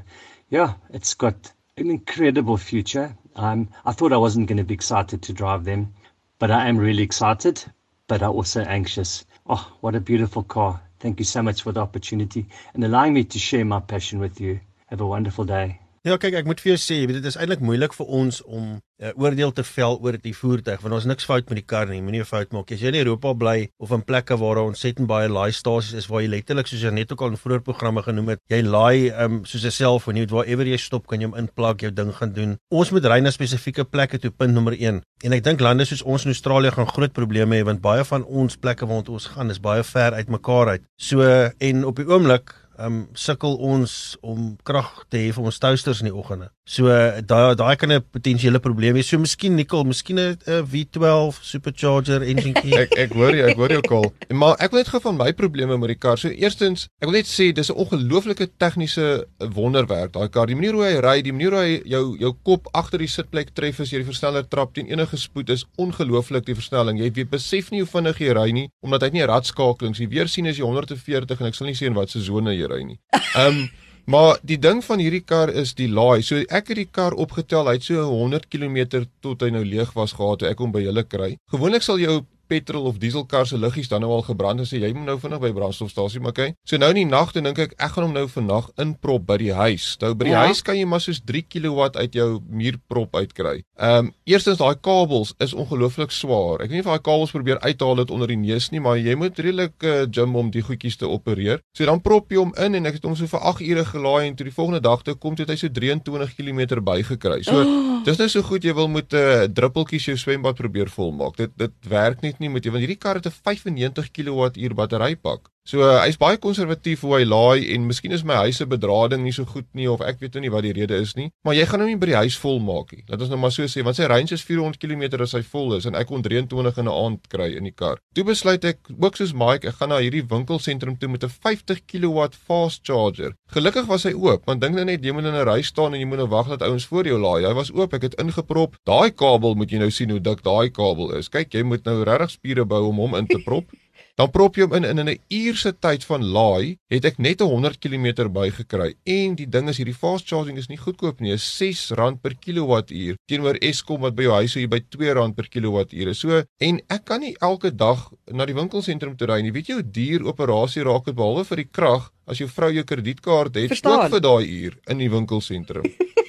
yeah, 0.48 0.74
it's 0.90 1.14
got 1.14 1.52
an 1.76 1.90
incredible 1.90 2.56
future. 2.56 3.16
Um, 3.36 3.68
I 3.84 3.92
thought 3.92 4.12
I 4.12 4.18
wasn't 4.18 4.48
going 4.48 4.58
to 4.58 4.64
be 4.64 4.74
excited 4.74 5.22
to 5.22 5.32
drive 5.32 5.64
them, 5.64 5.94
but 6.42 6.50
I 6.50 6.68
am 6.68 6.76
really 6.76 7.04
excited, 7.04 7.64
but 8.08 8.20
I'm 8.20 8.32
also 8.32 8.62
anxious. 8.62 9.24
Oh, 9.46 9.76
what 9.80 9.94
a 9.94 10.00
beautiful 10.00 10.42
car. 10.42 10.80
Thank 10.98 11.20
you 11.20 11.24
so 11.24 11.40
much 11.40 11.62
for 11.62 11.70
the 11.70 11.78
opportunity 11.78 12.48
and 12.74 12.82
allowing 12.82 13.14
me 13.14 13.22
to 13.22 13.38
share 13.38 13.64
my 13.64 13.78
passion 13.78 14.18
with 14.18 14.40
you. 14.40 14.58
Have 14.86 15.00
a 15.00 15.06
wonderful 15.06 15.44
day. 15.44 15.78
Ja, 16.02 16.16
kyk, 16.18 16.34
ek 16.34 16.48
moet 16.50 16.58
vir 16.58 16.72
jou 16.72 16.80
sê, 16.82 16.96
jy 16.98 17.06
weet 17.06 17.20
dit 17.20 17.26
is 17.30 17.36
eintlik 17.38 17.60
moeilik 17.62 17.92
vir 17.94 18.08
ons 18.10 18.40
om 18.42 18.62
'n 18.74 19.06
uh, 19.06 19.10
oordeel 19.22 19.52
te 19.54 19.62
vel 19.62 20.00
oor 20.02 20.16
die 20.18 20.32
voertuig 20.34 20.80
want 20.82 20.94
ons 20.96 21.04
niks 21.06 21.26
fout 21.26 21.46
met 21.46 21.60
die 21.60 21.66
kar 21.72 21.86
nie. 21.86 22.00
Moenie 22.02 22.22
'n 22.22 22.26
fout 22.26 22.50
maak. 22.50 22.72
As 22.72 22.80
jy 22.82 22.88
in 22.90 22.98
Europa 23.06 23.32
bly 23.32 23.70
of 23.78 23.92
in 23.94 24.02
plekke 24.02 24.34
waar 24.36 24.56
daar 24.56 24.70
ontsettend 24.72 25.06
baie 25.06 25.28
laaistasies 25.28 25.94
is 25.94 26.08
waar 26.10 26.22
jy 26.22 26.28
letterlik 26.28 26.66
soos 26.66 26.82
jy 26.82 26.90
net 26.90 27.12
ook 27.12 27.22
al 27.22 27.30
in 27.30 27.38
vroeë 27.38 27.62
programme 27.62 28.02
genoem 28.02 28.28
het, 28.34 28.40
jy 28.50 28.62
laai 28.62 29.12
um, 29.14 29.44
soos 29.44 29.64
'n 29.64 29.70
selfoon, 29.70 30.16
jy 30.16 30.26
weet 30.26 30.30
waarever 30.30 30.66
jy 30.66 30.76
stop 30.76 31.06
kan 31.06 31.20
jy 31.20 31.26
hom 31.26 31.38
inplug, 31.38 31.80
jou 31.82 31.92
ding 31.92 32.12
gaan 32.12 32.32
doen. 32.32 32.58
Ons 32.72 32.90
moet 32.90 33.04
ry 33.04 33.20
na 33.20 33.30
spesifieke 33.30 33.84
plekke 33.84 34.18
toe, 34.18 34.30
punt 34.30 34.52
nommer 34.54 34.74
1. 34.74 35.02
En 35.22 35.32
ek 35.32 35.44
dink 35.44 35.60
lande 35.60 35.84
soos 35.84 36.02
ons 36.02 36.24
in 36.24 36.34
Australië 36.34 36.72
gaan 36.72 36.90
groot 36.90 37.12
probleme 37.12 37.54
hê 37.54 37.62
want 37.64 37.80
baie 37.80 38.04
van 38.04 38.24
ons 38.24 38.56
plekke 38.56 38.86
waar 38.86 39.06
ons 39.06 39.26
gaan 39.26 39.50
is 39.50 39.60
baie 39.60 39.84
ver 39.84 40.14
uit 40.14 40.28
mekaar 40.28 40.68
uit. 40.68 40.82
So 40.98 41.22
en 41.58 41.84
op 41.84 41.96
die 41.96 42.06
oomblik 42.06 42.61
um 42.78 43.06
sukkel 43.18 43.56
ons 43.60 44.16
om 44.22 44.56
krag 44.64 45.04
te 45.12 45.20
hê 45.20 45.32
vir 45.34 45.44
ons 45.44 45.58
toasters 45.58 46.00
in 46.02 46.10
die 46.10 46.16
oggende. 46.16 46.50
So 46.64 46.86
daai 46.86 47.56
daai 47.58 47.74
kan 47.76 47.90
'n 47.90 48.04
potensiële 48.14 48.60
probleem 48.60 48.94
wees. 48.94 49.08
So 49.08 49.18
miskien 49.18 49.56
nikkel, 49.56 49.82
miskien 49.84 50.18
'n 50.18 50.38
V12 50.46 51.42
supercharger 51.42 52.22
engine 52.22 52.54
key. 52.54 52.70
ek 52.82 52.94
ek 52.96 53.12
hoor 53.12 53.34
jy, 53.34 53.50
ek 53.50 53.56
hoor 53.56 53.72
jou 53.72 53.80
kol. 53.82 54.12
Maar 54.30 54.54
ek 54.62 54.70
wil 54.70 54.78
net 54.78 54.88
gou 54.88 55.00
van 55.00 55.16
my 55.16 55.32
probleme 55.32 55.76
met 55.76 55.88
die 55.88 55.98
kar. 55.98 56.16
So 56.18 56.28
eerstens, 56.28 56.86
ek 57.02 57.10
wil 57.10 57.18
net 57.18 57.26
sê 57.26 57.52
dis 57.52 57.68
'n 57.68 57.74
ongelooflike 57.74 58.46
tegniese 58.58 59.26
wonderwerk 59.38 60.12
daai 60.12 60.28
kar. 60.30 60.46
Die 60.46 60.54
manier 60.54 60.72
hoe 60.72 60.84
hy 60.86 61.00
ry, 61.02 61.22
die 61.22 61.32
manier 61.32 61.50
hoe 61.50 61.64
hy 61.66 61.82
jou 61.84 62.16
jou 62.18 62.32
kop 62.44 62.68
agter 62.72 62.98
die 62.98 63.10
sitplek 63.10 63.54
tref 63.54 63.80
as 63.80 63.90
jy 63.90 63.98
die 63.98 64.10
versneller 64.12 64.46
trap 64.46 64.74
teen 64.74 64.86
enige 64.86 65.18
spoed 65.18 65.50
is 65.50 65.66
ongelooflik 65.76 66.46
die 66.46 66.54
versnelling. 66.54 66.98
Jy 66.98 67.10
weet 67.10 67.30
besef 67.30 67.70
nie 67.72 67.82
hoe 67.82 67.90
vinnig 67.90 68.18
jy 68.18 68.32
ry 68.32 68.52
nie 68.52 68.68
omdat 68.82 69.02
hy 69.02 69.10
nie 69.10 69.26
radskakelings. 69.26 69.98
Jy 69.98 70.08
weer 70.08 70.28
sien 70.28 70.46
as 70.46 70.58
jy 70.58 70.64
140 70.64 71.40
en 71.40 71.46
ek 71.46 71.54
sal 71.54 71.66
nie 71.66 71.74
sê 71.74 71.90
in 71.90 71.94
watter 71.94 72.22
sone 72.22 72.54
jy 72.54 72.70
ry 72.70 72.84
nie. 72.84 73.00
Ehm 73.34 73.66
um, 73.66 73.68
Maar 74.04 74.38
die 74.42 74.58
ding 74.58 74.82
van 74.84 74.98
hierdie 74.98 75.22
kar 75.22 75.50
is 75.50 75.74
die 75.78 75.88
laai. 75.88 76.22
So 76.26 76.40
ek 76.50 76.72
het 76.72 76.78
die 76.80 76.88
kar 76.90 77.14
opgetel, 77.14 77.68
hy 77.70 77.76
het 77.78 77.86
so 77.86 78.02
100 78.10 78.48
km 78.50 79.04
tot 79.22 79.44
hy 79.44 79.52
nou 79.54 79.62
leeg 79.64 79.92
was 79.94 80.16
gehad 80.18 80.42
toe 80.42 80.48
ek 80.50 80.62
hom 80.62 80.72
by 80.74 80.82
hulle 80.88 81.04
kry. 81.06 81.36
Gewoonlik 81.54 81.86
sal 81.86 82.02
jou 82.02 82.22
petrol 82.52 82.88
of 82.90 83.00
dieselkar 83.02 83.48
se 83.48 83.58
liggies 83.58 83.90
dan 83.92 84.04
nou 84.04 84.12
al 84.18 84.24
gebrand 84.26 84.62
en 84.62 84.68
sê 84.68 84.80
jy 84.82 84.92
moet 84.96 85.08
nou 85.08 85.18
vinnig 85.22 85.42
by 85.42 85.52
brandstofstasie 85.56 86.22
maar 86.24 86.36
kyk. 86.36 86.56
So 86.68 86.80
nou 86.80 86.90
in 86.92 87.02
die 87.02 87.08
nag 87.08 87.32
dan 87.36 87.48
dink 87.48 87.62
ek 87.64 87.76
ek 87.78 87.96
gaan 87.96 88.08
hom 88.08 88.16
nou 88.16 88.26
vannag 88.30 88.68
inprop 88.82 89.26
by 89.28 89.38
die 89.40 89.52
huis. 89.56 89.92
Nou 90.02 90.12
by 90.18 90.28
die 90.28 90.34
ja. 90.34 90.44
huis 90.48 90.62
kan 90.66 90.78
jy 90.78 90.86
maar 90.88 91.02
soos 91.04 91.22
3 91.28 91.44
kW 91.48 91.88
uit 91.98 92.18
jou 92.18 92.28
muurprop 92.48 93.16
uitkry. 93.16 93.62
Ehm 93.80 94.08
um, 94.08 94.10
eerstens 94.28 94.60
daai 94.60 94.76
kabels 94.80 95.32
is 95.42 95.54
ongelooflik 95.56 96.12
swaar. 96.14 96.62
Ek 96.62 96.70
weet 96.70 96.80
nie 96.80 96.84
of 96.84 96.90
daai 96.92 97.04
kabels 97.04 97.34
probeer 97.34 97.60
uithaal 97.64 98.02
dit 98.02 98.12
onder 98.14 98.30
die 98.30 98.38
neus 98.40 98.68
nie, 98.72 98.80
maar 98.80 98.98
jy 99.00 99.14
moet 99.18 99.38
redelik 99.38 99.86
uh, 99.86 100.04
gym 100.10 100.36
om 100.38 100.50
die 100.54 100.62
goedjies 100.64 100.98
te 101.00 101.08
opereer. 101.08 101.62
So 101.76 101.88
dan 101.88 102.02
prop 102.04 102.32
jy 102.32 102.40
hom 102.40 102.54
in 102.62 102.78
en 102.78 102.90
ek 102.90 103.00
het 103.00 103.08
hom 103.08 103.16
so 103.18 103.30
vir 103.30 103.46
8 103.52 103.64
ure 103.66 103.84
gelaai 103.88 104.28
en 104.28 104.36
toe 104.38 104.46
die 104.48 104.54
volgende 104.54 104.82
dag 104.84 105.02
toe 105.06 105.16
kom 105.18 105.36
dit 105.38 105.48
hy 105.48 105.58
so 105.58 105.72
23 105.72 106.36
km 106.38 106.82
bygekry. 106.84 107.40
So 107.48 107.62
oh. 107.62 108.02
dis 108.06 108.20
nou 108.20 108.28
so 108.32 108.46
goed 108.46 108.66
jy 108.66 108.74
wil 108.76 108.90
moet 108.92 109.12
'n 109.12 109.22
uh, 109.22 109.48
druppeltjies 109.48 110.10
jou 110.12 110.16
swembad 110.18 110.58
probeer 110.58 110.90
volmaak. 110.90 111.36
Dit 111.36 111.56
dit 111.56 111.74
werk 111.88 112.22
net 112.22 112.38
nie 112.42 112.50
met 112.52 112.66
jou 112.66 112.74
want 112.74 112.84
hierdie 112.84 113.00
kar 113.00 113.20
het 113.20 113.26
'n 113.30 113.38
95 113.38 114.10
kWh 114.10 114.74
batterypak. 114.74 115.50
So 115.62 115.78
uh, 115.86 116.00
hy's 116.02 116.16
baie 116.18 116.40
konservatief 116.42 117.04
hoe 117.06 117.20
hy 117.20 117.26
laai 117.28 117.68
en 117.70 117.84
miskien 117.86 118.10
is 118.16 118.24
my 118.26 118.34
huis 118.40 118.58
se 118.58 118.64
bedrading 118.66 119.20
nie 119.22 119.34
so 119.34 119.46
goed 119.46 119.68
nie 119.78 119.86
of 119.86 120.00
ek 120.02 120.18
weet 120.18 120.34
nou 120.34 120.42
nie 120.42 120.50
wat 120.50 120.64
die 120.66 120.72
rede 120.74 120.96
is 120.98 121.12
nie, 121.14 121.28
maar 121.46 121.54
jy 121.54 121.68
gaan 121.70 121.84
hom 121.84 121.86
nou 121.86 121.94
nie 121.94 122.00
by 122.02 122.08
die 122.10 122.16
huis 122.18 122.38
vol 122.42 122.58
maak 122.58 122.90
nie. 122.90 123.04
Laat 123.06 123.22
ons 123.22 123.30
nou 123.30 123.38
maar 123.38 123.54
so 123.54 123.68
sê 123.70 123.84
want 123.86 123.94
sy 123.98 124.08
range 124.10 124.34
is 124.34 124.42
400 124.48 124.80
km 124.82 125.22
as 125.22 125.36
hy 125.38 125.42
vol 125.52 125.76
is 125.76 125.86
en 125.86 125.94
ek 125.98 126.10
kon 126.10 126.24
23 126.26 126.80
in 126.82 126.88
'n 126.90 126.94
aand 126.94 127.30
kry 127.30 127.52
in 127.60 127.70
die 127.70 127.74
kar. 127.82 128.02
Toe 128.10 128.24
besluit 128.26 128.66
ek 128.66 128.90
ook 128.90 129.20
soos 129.20 129.34
Mike, 129.38 129.68
ek 129.70 129.78
gaan 129.78 129.94
na 129.94 130.00
hierdie 130.02 130.24
winkelsentrum 130.26 130.98
toe 130.98 131.08
met 131.08 131.22
'n 131.22 131.30
50 131.30 131.86
kW 131.86 132.26
fast 132.34 132.82
charger. 132.82 133.36
Gelukkig 133.54 133.86
was 133.86 134.02
hy 134.02 134.14
oop, 134.18 134.42
want 134.46 134.60
dink 134.60 134.74
nou 134.74 134.84
net 134.84 135.04
jy 135.04 135.12
moet 135.12 135.30
in 135.30 135.38
'n 135.38 135.46
ry 135.46 135.62
staan 135.62 135.94
en 135.94 136.00
jy 136.00 136.06
moet 136.10 136.18
nou 136.18 136.28
wag 136.28 136.48
dat 136.48 136.66
ouens 136.66 136.86
voor 136.90 137.06
jou 137.06 137.20
laai. 137.22 137.46
Hy 137.46 137.54
was 137.54 137.70
oop, 137.70 137.94
ek 137.94 138.02
het 138.02 138.18
ingeprop. 138.18 138.74
Daai 138.84 139.14
kabel 139.14 139.54
moet 139.54 139.70
jy 139.70 139.78
nou 139.78 139.90
sien 139.90 140.10
hoe 140.10 140.20
dik 140.20 140.42
daai 140.42 140.70
kabel 140.70 141.14
is. 141.14 141.28
Kyk, 141.28 141.54
jy 141.54 141.62
moet 141.62 141.84
nou 141.84 142.02
regtig 142.02 142.30
spiere 142.30 142.64
bou 142.64 142.88
om 142.88 142.96
hom 142.96 143.14
in 143.14 143.26
te 143.26 143.38
prop. 143.38 143.70
Dan 144.20 144.28
prop 144.28 144.58
jy 144.58 144.66
hom 144.66 144.74
in 144.76 144.84
in 144.84 145.08
'n 145.08 145.18
uur 145.32 145.56
se 145.56 145.72
tyd 145.72 146.04
van 146.04 146.22
laai, 146.22 146.76
het 146.92 147.04
ek 147.04 147.18
net 147.18 147.40
100 147.40 147.78
km 147.80 148.28
bygekry. 148.28 148.94
En 149.06 149.34
die 149.34 149.46
ding 149.48 149.68
is 149.68 149.78
hierdie 149.78 149.96
fast 149.96 150.28
charging 150.28 150.58
is 150.58 150.68
nie 150.68 150.76
goedkoop 150.76 151.20
nie, 151.20 151.32
is 151.32 151.42
R6 151.42 152.20
per 152.20 152.34
kilowattuur 152.34 153.16
teenoor 153.26 153.56
Eskom 153.62 154.00
wat 154.00 154.14
by 154.14 154.22
jou 154.22 154.32
huis 154.32 154.54
jy 154.54 154.66
by 154.68 154.80
R2 154.80 155.34
per 155.34 155.48
kilowattuur 155.48 156.08
is. 156.08 156.18
So 156.18 156.44
en 156.60 156.80
ek 156.90 157.04
kan 157.04 157.20
nie 157.20 157.36
elke 157.40 157.70
dag 157.70 158.12
na 158.30 158.44
die 158.44 158.54
winkelsentrum 158.54 159.16
toe 159.16 159.28
ry 159.28 159.40
nie. 159.40 159.50
Weet 159.52 159.68
jy 159.68 159.74
hoe 159.80 159.90
duur 159.90 160.26
operasie 160.28 160.84
raak 160.84 161.04
dit 161.06 161.14
behalwe 161.14 161.44
vir 161.44 161.56
die 161.56 161.70
krag 161.72 162.12
as 162.26 162.38
jou 162.38 162.48
vrou 162.48 162.70
jou 162.70 162.84
kredietkaart 162.84 163.54
het 163.54 163.68
Verstaan. 163.68 164.04
ook 164.04 164.10
vir 164.10 164.20
daai 164.20 164.44
uur 164.46 164.78
in 164.88 164.98
die 164.98 165.08
winkelsentrum. 165.10 165.84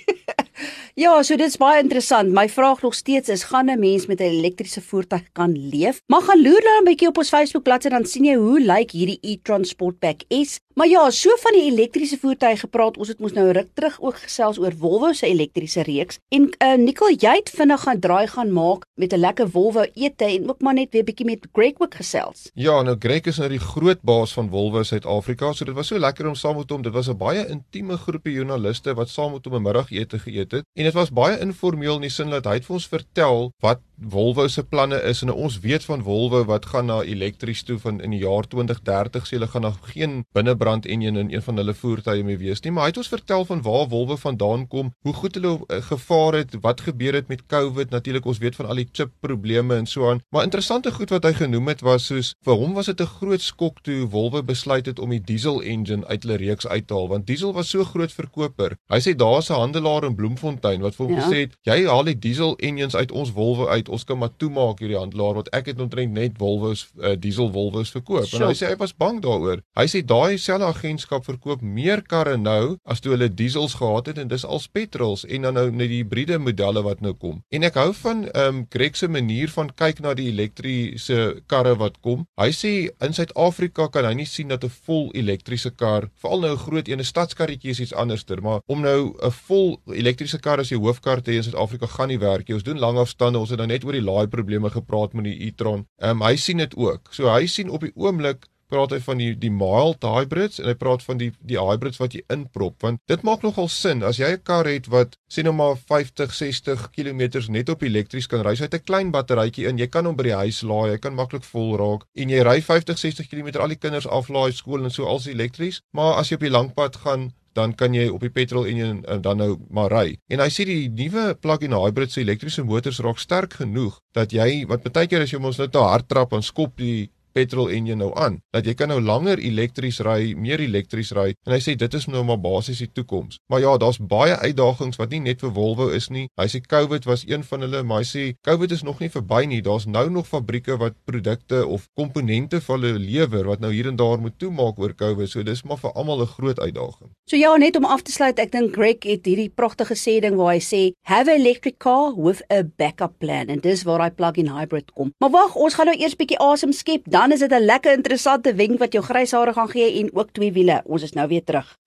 Ja, 0.95 1.23
so 1.25 1.33
dit 1.33 1.49
is 1.49 1.57
baie 1.57 1.79
interessant. 1.81 2.29
My 2.37 2.43
vraag 2.53 2.83
nog 2.85 2.93
steeds 2.93 3.29
is: 3.29 3.43
gaan 3.49 3.69
'n 3.69 3.79
mens 3.79 4.05
met 4.05 4.19
'n 4.19 4.23
elektriese 4.23 4.81
voertuig 4.81 5.31
kan 5.31 5.69
leef? 5.69 6.01
Maar 6.05 6.21
gaan 6.21 6.41
loer 6.41 6.61
dan 6.61 6.81
'n 6.81 6.83
bietjie 6.83 7.07
op 7.07 7.17
ons 7.17 7.29
Facebook 7.29 7.63
bladsy 7.63 7.89
dan 7.89 8.05
sien 8.05 8.25
jy 8.25 8.35
hoe 8.35 8.59
lyk 8.59 8.91
hierdie 8.91 9.17
e-Tron 9.21 9.65
Sportback 9.65 10.21
S. 10.29 10.59
Maar 10.73 10.87
ja, 10.87 11.09
so 11.09 11.29
van 11.37 11.53
die 11.53 11.67
elektriese 11.71 12.17
voertuie 12.17 12.57
gepraat, 12.57 12.97
ons 12.97 13.07
het 13.07 13.19
mos 13.21 13.33
nou 13.33 13.51
ruk 13.53 13.67
terug 13.77 13.99
ook 14.01 14.15
gesels 14.23 14.57
oor 14.57 14.73
Volvo 14.77 15.11
se 15.13 15.27
elektriese 15.27 15.83
reeks. 15.85 16.17
En 16.33 16.49
uh 16.65 16.77
Nicole, 16.81 17.13
jy 17.19 17.35
het 17.35 17.49
vinnig 17.53 17.81
gaan 17.81 17.99
draai 17.99 18.27
gaan 18.27 18.51
maak 18.51 18.85
met 18.97 19.13
'n 19.13 19.19
lekker 19.19 19.49
Volvo 19.49 19.85
ete 19.93 20.25
en 20.25 20.49
ook 20.49 20.61
maar 20.61 20.73
net 20.73 20.91
weer 20.91 21.03
bietjie 21.03 21.25
met 21.25 21.47
Greg 21.51 21.73
ook 21.77 21.95
gesels. 21.95 22.49
Ja, 22.53 22.81
nou 22.81 22.95
Greg 22.99 23.21
is 23.21 23.37
nou 23.37 23.49
die 23.49 23.59
groot 23.59 24.01
baas 24.01 24.33
van 24.33 24.49
Volvo 24.49 24.83
Suid-Afrika, 24.83 25.53
so 25.53 25.65
dit 25.65 25.75
was 25.75 25.87
so 25.87 25.99
lekker 25.99 26.27
om 26.27 26.35
saam 26.35 26.57
met 26.57 26.69
hom. 26.69 26.81
Dit 26.81 26.93
was 26.93 27.07
'n 27.07 27.17
baie 27.17 27.47
intieme 27.47 27.97
groepie 27.97 28.33
joernaliste 28.33 28.93
wat 28.93 29.09
saam 29.09 29.31
met 29.31 29.45
hom 29.45 29.55
'n 29.55 29.61
middagete 29.61 30.19
geëet 30.19 30.51
het. 30.51 30.63
En 30.73 30.82
dit 30.83 30.95
was 30.97 31.11
baie 31.13 31.39
informeel 31.39 31.95
in 31.99 32.07
die 32.07 32.13
sin 32.13 32.33
dat 32.33 32.47
hy 32.49 32.57
het 32.59 32.67
vir 32.67 32.77
ons 32.79 32.89
vertel 32.91 33.51
wat 33.63 33.81
Volvo 34.01 34.47
se 34.47 34.63
planne 34.63 34.97
is 35.05 35.21
en 35.21 35.31
ons 35.31 35.59
weet 35.59 35.83
van 35.85 36.01
Volvo 36.03 36.43
wat 36.45 36.65
gaan 36.65 36.85
na 36.89 37.01
elektries 37.01 37.63
toe 37.63 37.77
van 37.79 38.01
in 38.01 38.11
die 38.11 38.23
jaar 38.23 38.47
2030 38.49 39.27
sê 39.27 39.37
hulle 39.37 39.47
gaan 39.47 39.61
nog 39.61 39.77
geen 39.93 40.25
binnebrand 40.33 40.85
enjin 40.85 41.15
in 41.15 41.29
een 41.31 41.41
van 41.41 41.57
hulle 41.61 41.73
voertuie 41.73 42.23
mee 42.23 42.37
wees 42.37 42.61
nie. 42.63 42.71
Maar 42.73 42.87
hy 42.87 42.93
het 42.93 42.99
ons 43.03 43.11
vertel 43.13 43.45
van 43.45 43.61
waar 43.61 43.87
Volvo 43.89 44.17
vandaan 44.17 44.67
kom 44.67 44.91
hoe 45.05 45.13
goed 45.13 45.37
hulle 45.37 45.53
uh, 45.59 45.79
gevaar 45.87 46.39
het 46.41 46.57
wat 46.61 46.81
gebeur 46.81 47.13
het 47.13 47.27
met 47.27 47.45
COVID. 47.45 47.89
Natuurlik 47.89 48.25
ons 48.25 48.41
weet 48.43 48.55
van 48.55 48.65
al 48.65 48.81
die 48.81 48.87
chip 48.91 49.13
probleme 49.21 49.77
en 49.77 49.85
so 49.85 50.09
aan. 50.09 50.23
Maar 50.29 50.43
interessante 50.49 50.91
goed 50.91 51.13
wat 51.13 51.23
hy 51.23 51.33
genoem 51.37 51.71
het 51.71 51.85
was 51.85 52.09
soos 52.09 52.33
vir 52.43 52.59
hom 52.59 52.73
was 52.73 52.89
dit 52.91 53.01
'n 53.01 53.13
groot 53.19 53.41
skok 53.41 53.79
toe 53.81 54.07
Volvo 54.09 54.43
besluit 54.43 54.85
het 54.85 54.99
om 54.99 55.09
die 55.09 55.21
diesel 55.21 55.61
engine 55.61 56.05
uit 56.07 56.23
hulle 56.23 56.37
reeks 56.37 56.67
uit 56.67 56.87
te 56.87 56.93
haal 56.93 57.07
want 57.07 57.27
diesel 57.27 57.53
was 57.53 57.69
so 57.69 57.83
groot 57.83 58.11
verkoper. 58.11 58.75
Hy 58.89 58.99
sê 58.99 59.15
daar's 59.15 59.49
'n 59.49 59.53
handelaar 59.53 60.03
in 60.03 60.15
Bloemfontein 60.15 60.81
wat 60.81 60.95
vir 60.95 61.05
hom 61.05 61.15
ja. 61.15 61.21
gesê 61.21 61.39
het 61.45 61.55
jy 61.61 61.85
haal 61.85 62.03
die 62.03 62.19
diesel 62.19 62.55
engines 62.57 62.95
uit 62.95 63.11
ons 63.11 63.31
Volvo 63.31 63.67
uit 63.67 63.82
ons 63.89 64.03
kan 64.03 64.17
maar 64.17 64.31
toemaak 64.37 64.79
hierdie 64.79 64.99
handelaar 64.99 65.33
want 65.41 65.49
ek 65.55 65.71
het 65.71 65.79
omtrent 65.79 66.13
net 66.13 66.37
Volvo's 66.37 66.87
uh, 67.01 67.15
diesel 67.19 67.51
Volvo's 67.51 67.91
verkoop 67.91 68.25
sure. 68.25 68.43
en 68.43 68.49
hy 68.49 68.57
sê 68.57 68.71
hy 68.71 68.77
was 68.79 68.93
bang 68.93 69.21
daaroor. 69.23 69.63
Hy 69.77 69.85
sê 69.87 70.03
daai 70.05 70.37
selfe 70.37 70.69
agentskap 70.69 71.25
verkoop 71.25 71.61
meer 71.61 72.01
karre 72.01 72.37
nou 72.37 72.77
as 72.85 73.01
toe 73.03 73.13
hulle 73.15 73.29
diesels 73.29 73.77
gehad 73.79 74.07
het 74.11 74.17
en 74.17 74.27
dis 74.27 74.45
als 74.45 74.67
petrols 74.67 75.25
en 75.25 75.47
dan 75.47 75.57
nou 75.59 75.67
net 75.71 75.89
die 75.91 76.01
hibriede 76.03 76.39
modelle 76.39 76.83
wat 76.85 77.01
nou 77.01 77.13
kom. 77.13 77.41
En 77.53 77.63
ek 77.63 77.79
hou 77.79 77.91
van 78.03 78.27
ehm 78.29 78.61
um, 78.61 78.65
Greg 78.73 78.97
se 78.97 79.07
manier 79.07 79.51
van 79.53 79.69
kyk 79.75 79.99
na 80.01 80.13
die 80.17 80.29
elektriese 80.31 81.41
karre 81.47 81.75
wat 81.79 81.99
kom. 82.01 82.25
Hy 82.39 82.49
sê 82.55 82.71
in 83.05 83.13
Suid-Afrika 83.13 83.89
kan 83.93 84.07
hy 84.07 84.13
nie 84.21 84.29
sien 84.29 84.49
dat 84.49 84.63
'n 84.63 84.73
vol 84.87 85.11
elektriese 85.13 85.71
kar, 85.71 86.09
veral 86.21 86.41
nou 86.41 86.53
'n 86.53 86.63
groot 86.65 86.87
een, 86.87 86.99
'n 86.99 87.11
stadskarretjie 87.11 87.71
is 87.71 87.79
iets 87.79 87.93
anderster, 87.93 88.41
maar 88.41 88.61
om 88.67 88.81
nou 88.81 89.13
'n 89.21 89.31
vol 89.31 89.79
elektriese 89.87 90.39
kar 90.39 90.59
as 90.59 90.69
jy 90.69 90.77
hoofkar 90.77 91.21
te 91.21 91.31
hê 91.31 91.35
in 91.35 91.43
Suid-Afrika 91.43 91.87
gaan 91.87 92.07
nie 92.07 92.19
werk 92.19 92.47
nie. 92.47 92.55
Ons 92.55 92.63
doen 92.63 92.79
lang 92.79 92.97
afstande, 92.97 93.39
ons 93.39 93.49
het 93.49 93.57
nou 93.57 93.67
net 93.73 93.85
oor 93.87 93.97
die 93.97 94.05
laai 94.05 94.29
probleme 94.31 94.71
gepraat 94.73 95.17
met 95.17 95.27
die 95.29 95.37
e-tron. 95.49 95.87
Ehm 96.01 96.21
um, 96.21 96.25
hy 96.27 96.35
sien 96.39 96.61
dit 96.63 96.75
ook. 96.79 97.11
So 97.11 97.31
hy 97.33 97.47
sien 97.51 97.73
op 97.73 97.85
die 97.85 97.93
oomblik 97.99 98.47
praat 98.71 98.95
hy 98.95 98.99
van 99.05 99.21
die 99.21 99.33
die 99.39 99.51
mild 99.51 100.05
hybrids 100.07 100.59
en 100.61 100.69
hy 100.69 100.75
praat 100.79 101.03
van 101.03 101.19
die 101.21 101.31
die 101.39 101.59
hybrids 101.59 101.99
wat 102.01 102.15
jy 102.17 102.23
inprop 102.33 102.85
want 102.85 103.01
dit 103.11 103.25
maak 103.27 103.43
nogal 103.45 103.69
sin 103.71 104.03
as 104.03 104.19
jy 104.21 104.31
'n 104.33 104.43
kar 104.43 104.69
het 104.69 104.87
wat 104.87 105.17
sê 105.29 105.43
nou 105.43 105.53
maar 105.53 105.75
50 105.77 106.33
60 106.33 106.89
km 106.95 107.21
net 107.49 107.69
op 107.69 107.83
elektries 107.83 108.27
kan 108.27 108.41
ry, 108.45 108.55
jy 108.55 108.67
het 108.67 108.75
'n 108.75 108.85
klein 108.85 109.11
batterytjie 109.11 109.67
in, 109.67 109.77
jy 109.77 109.87
kan 109.87 110.05
hom 110.05 110.15
by 110.15 110.23
die 110.23 110.39
huis 110.43 110.61
laai, 110.61 110.91
jy 110.91 110.97
kan 110.97 111.15
maklik 111.15 111.43
vol 111.43 111.77
raak 111.77 112.05
en 112.15 112.29
jy 112.29 112.41
ry 112.43 112.61
50 112.61 112.97
60 112.97 113.29
km 113.29 113.59
al 113.59 113.73
die 113.73 113.81
kinders 113.83 114.07
aflaai 114.07 114.51
skool 114.51 114.83
en 114.83 114.91
so 114.91 115.05
als 115.05 115.27
elektries, 115.27 115.81
maar 115.93 116.19
as 116.19 116.29
jy 116.29 116.35
op 116.35 116.45
die 116.47 116.49
lang 116.57 116.73
pad 116.73 116.95
gaan 116.95 117.31
dan 117.53 117.75
kan 117.77 117.93
jy 117.93 118.07
op 118.09 118.23
die 118.25 118.33
petrol 118.33 118.65
en 118.69 118.77
jy 118.77 119.19
dan 119.21 119.37
nou 119.37 119.57
maar 119.73 119.91
ry. 119.93 120.17
En 120.33 120.41
hy 120.43 120.49
sê 120.53 120.65
die 120.65 120.89
nuwe 120.89 121.33
plug-in 121.41 121.75
hybrid 121.77 122.11
se 122.11 122.23
elektriese 122.23 122.65
motors 122.65 123.01
raak 123.05 123.21
sterk 123.21 123.59
genoeg 123.61 123.99
dat 124.17 124.33
jy 124.33 124.65
wat 124.69 124.85
baie 124.89 125.09
keer 125.09 125.25
as 125.25 125.33
jy 125.33 125.41
mos 125.41 125.59
nou 125.61 125.69
te 125.69 125.83
hard 125.83 126.09
trap 126.09 126.33
en 126.33 126.45
skop 126.45 126.77
die 126.81 127.11
petrol 127.33 127.71
enjin 127.73 127.97
nou 127.97 128.11
aan 128.19 128.39
dat 128.53 128.65
jy 128.65 128.73
kan 128.77 128.91
nou 128.93 128.99
langer 129.01 129.41
elektries 129.41 129.99
ry, 130.05 130.33
meer 130.37 130.61
elektries 130.63 131.11
ry 131.17 131.33
en 131.45 131.55
hy 131.55 131.59
sê 131.63 131.75
dit 131.79 131.93
is 131.93 132.07
nou 132.07 132.23
maar 132.23 132.39
basies 132.41 132.81
die 132.83 132.91
toekoms. 132.93 133.39
Maar 133.51 133.63
ja, 133.63 133.77
daar's 133.77 133.99
baie 133.99 134.35
uitdagings 134.41 134.99
wat 135.01 135.13
nie 135.13 135.21
net 135.23 135.41
vir 135.43 135.53
Volvo 135.53 135.89
is 135.93 136.09
nie. 136.13 136.27
Hy 136.39 136.47
sê 136.49 136.61
COVID 136.61 137.07
was 137.09 137.25
een 137.27 137.43
van 137.47 137.65
hulle, 137.65 137.83
maar 137.83 138.03
hy 138.03 138.07
sê 138.09 138.23
COVID 138.47 138.73
is 138.75 138.83
nog 138.83 139.01
nie 139.03 139.11
verby 139.13 139.43
nie. 139.49 139.61
Daar's 139.65 139.85
nou 139.89 140.05
nog 140.09 140.27
fabrieke 140.29 140.77
wat 140.81 140.97
produkte 141.09 141.63
of 141.67 141.87
komponente 141.99 142.61
vir 142.61 142.77
hulle 142.77 142.93
lewer 142.99 143.49
wat 143.51 143.63
nou 143.63 143.71
hier 143.73 143.89
en 143.91 143.99
daar 143.99 144.21
moet 144.21 144.37
toemaak 144.39 144.79
oor 144.79 144.95
COVID. 144.97 145.29
So 145.29 145.43
dis 145.43 145.63
maar 145.63 145.81
vir 145.81 145.93
almal 145.93 146.21
'n 146.21 146.33
groot 146.35 146.59
uitdaging. 146.59 147.11
So 147.29 147.37
ja, 147.37 147.55
net 147.57 147.75
om 147.75 147.85
af 147.85 148.01
te 148.01 148.11
sluit, 148.11 148.39
ek 148.39 148.51
dink 148.51 148.73
Greg 148.73 149.03
het 149.03 149.25
hierdie 149.25 149.49
pragtige 149.49 149.95
sê 149.95 150.19
ding 150.21 150.35
waar 150.35 150.53
hy 150.53 150.59
sê 150.59 150.91
have 151.07 151.31
an 151.31 151.39
electric 151.39 151.77
car 151.79 152.13
with 152.15 152.41
a 152.51 152.63
backup 152.63 153.17
plan 153.19 153.47
en 153.47 153.59
dis 153.59 153.83
waar 153.83 154.01
hy 154.01 154.09
plug-in 154.09 154.47
hybrid 154.47 154.91
kom. 154.93 155.11
Maar 155.19 155.29
wag, 155.29 155.55
ons 155.55 155.73
gaan 155.73 155.85
nou 155.85 155.97
eers 155.97 156.15
bietjie 156.15 156.39
asem 156.39 156.73
skep, 156.73 157.01
dan 157.05 157.22
dan 157.23 157.31
is 157.31 157.39
dit 157.39 157.51
'n 157.51 157.65
lekker 157.65 157.91
interessante 157.91 158.53
wenk 158.55 158.79
wat 158.79 158.91
jou 158.91 159.03
grys 159.03 159.31
hare 159.31 159.53
gaan 159.53 159.69
gee 159.69 159.99
en 159.99 160.09
ook 160.13 160.29
twee 160.31 160.51
wiele. 160.51 160.81
Ons 160.85 161.03
is 161.03 161.13
nou 161.13 161.27
weer 161.27 161.43
terug. 161.43 161.77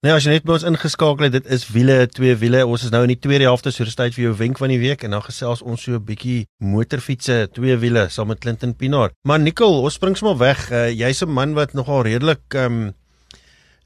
Nee, 0.00 0.12
as 0.12 0.24
jy 0.24 0.30
net 0.30 0.48
ons 0.48 0.62
ingeskakel 0.62 1.24
het, 1.24 1.32
dit 1.32 1.46
is 1.46 1.68
wiele, 1.68 2.06
twee 2.06 2.36
wiele. 2.36 2.66
Ons 2.66 2.82
is 2.84 2.90
nou 2.90 3.02
in 3.02 3.08
die 3.08 3.18
tweede 3.18 3.44
helfte, 3.44 3.70
so 3.70 3.84
dis 3.84 3.94
tyd 3.94 4.14
vir 4.14 4.24
jou 4.24 4.34
wenk 4.36 4.58
van 4.58 4.68
die 4.68 4.78
week 4.78 5.02
en 5.02 5.10
dan 5.10 5.22
gesels 5.22 5.62
ons 5.62 5.82
so 5.82 5.92
'n 5.92 6.04
bietjie 6.04 6.46
motorfietsse, 6.58 7.48
twee 7.52 7.76
wiele 7.76 8.08
saam 8.08 8.26
met 8.26 8.38
Clinton 8.38 8.74
Pinaar. 8.74 9.10
Maar 9.22 9.40
Nicole, 9.40 9.82
ons 9.82 9.94
spring 9.94 10.16
sommer 10.16 10.38
weg. 10.38 10.70
Uh, 10.70 10.90
Jy's 10.90 11.22
'n 11.22 11.28
man 11.28 11.54
wat 11.54 11.72
nogal 11.72 12.02
redelik 12.02 12.40
ehm 12.48 12.72
um, 12.72 12.94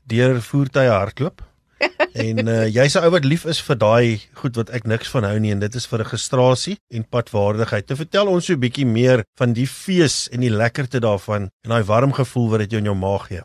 deur 0.06 0.42
voertuie 0.42 0.88
hardloop. 0.88 1.47
en 2.26 2.48
uh, 2.48 2.66
jy's 2.66 2.96
'n 2.96 3.04
ou 3.04 3.10
wat 3.14 3.24
lief 3.24 3.44
is 3.44 3.60
vir 3.60 3.76
daai 3.76 4.20
goed 4.40 4.56
wat 4.56 4.70
ek 4.70 4.86
niks 4.86 5.10
van 5.14 5.24
hou 5.24 5.38
nie 5.38 5.52
en 5.52 5.60
dit 5.60 5.74
is 5.74 5.86
vir 5.86 6.02
registrasie 6.04 6.76
en 6.90 7.04
padwaardigheid. 7.04 7.86
Te 7.86 7.96
vertel 7.96 8.26
ons 8.28 8.44
so 8.46 8.54
'n 8.54 8.60
bietjie 8.60 8.86
meer 8.86 9.24
van 9.38 9.52
die 9.52 9.66
fees 9.66 10.28
en 10.32 10.40
die 10.40 10.50
lekkerte 10.50 11.00
daarvan 11.00 11.50
en 11.64 11.70
daai 11.70 11.84
warm 11.84 12.12
gevoel 12.12 12.50
wat 12.50 12.60
dit 12.60 12.70
jou 12.70 12.80
in 12.80 12.90
jou 12.90 12.98
maag 12.98 13.28
gee. 13.28 13.42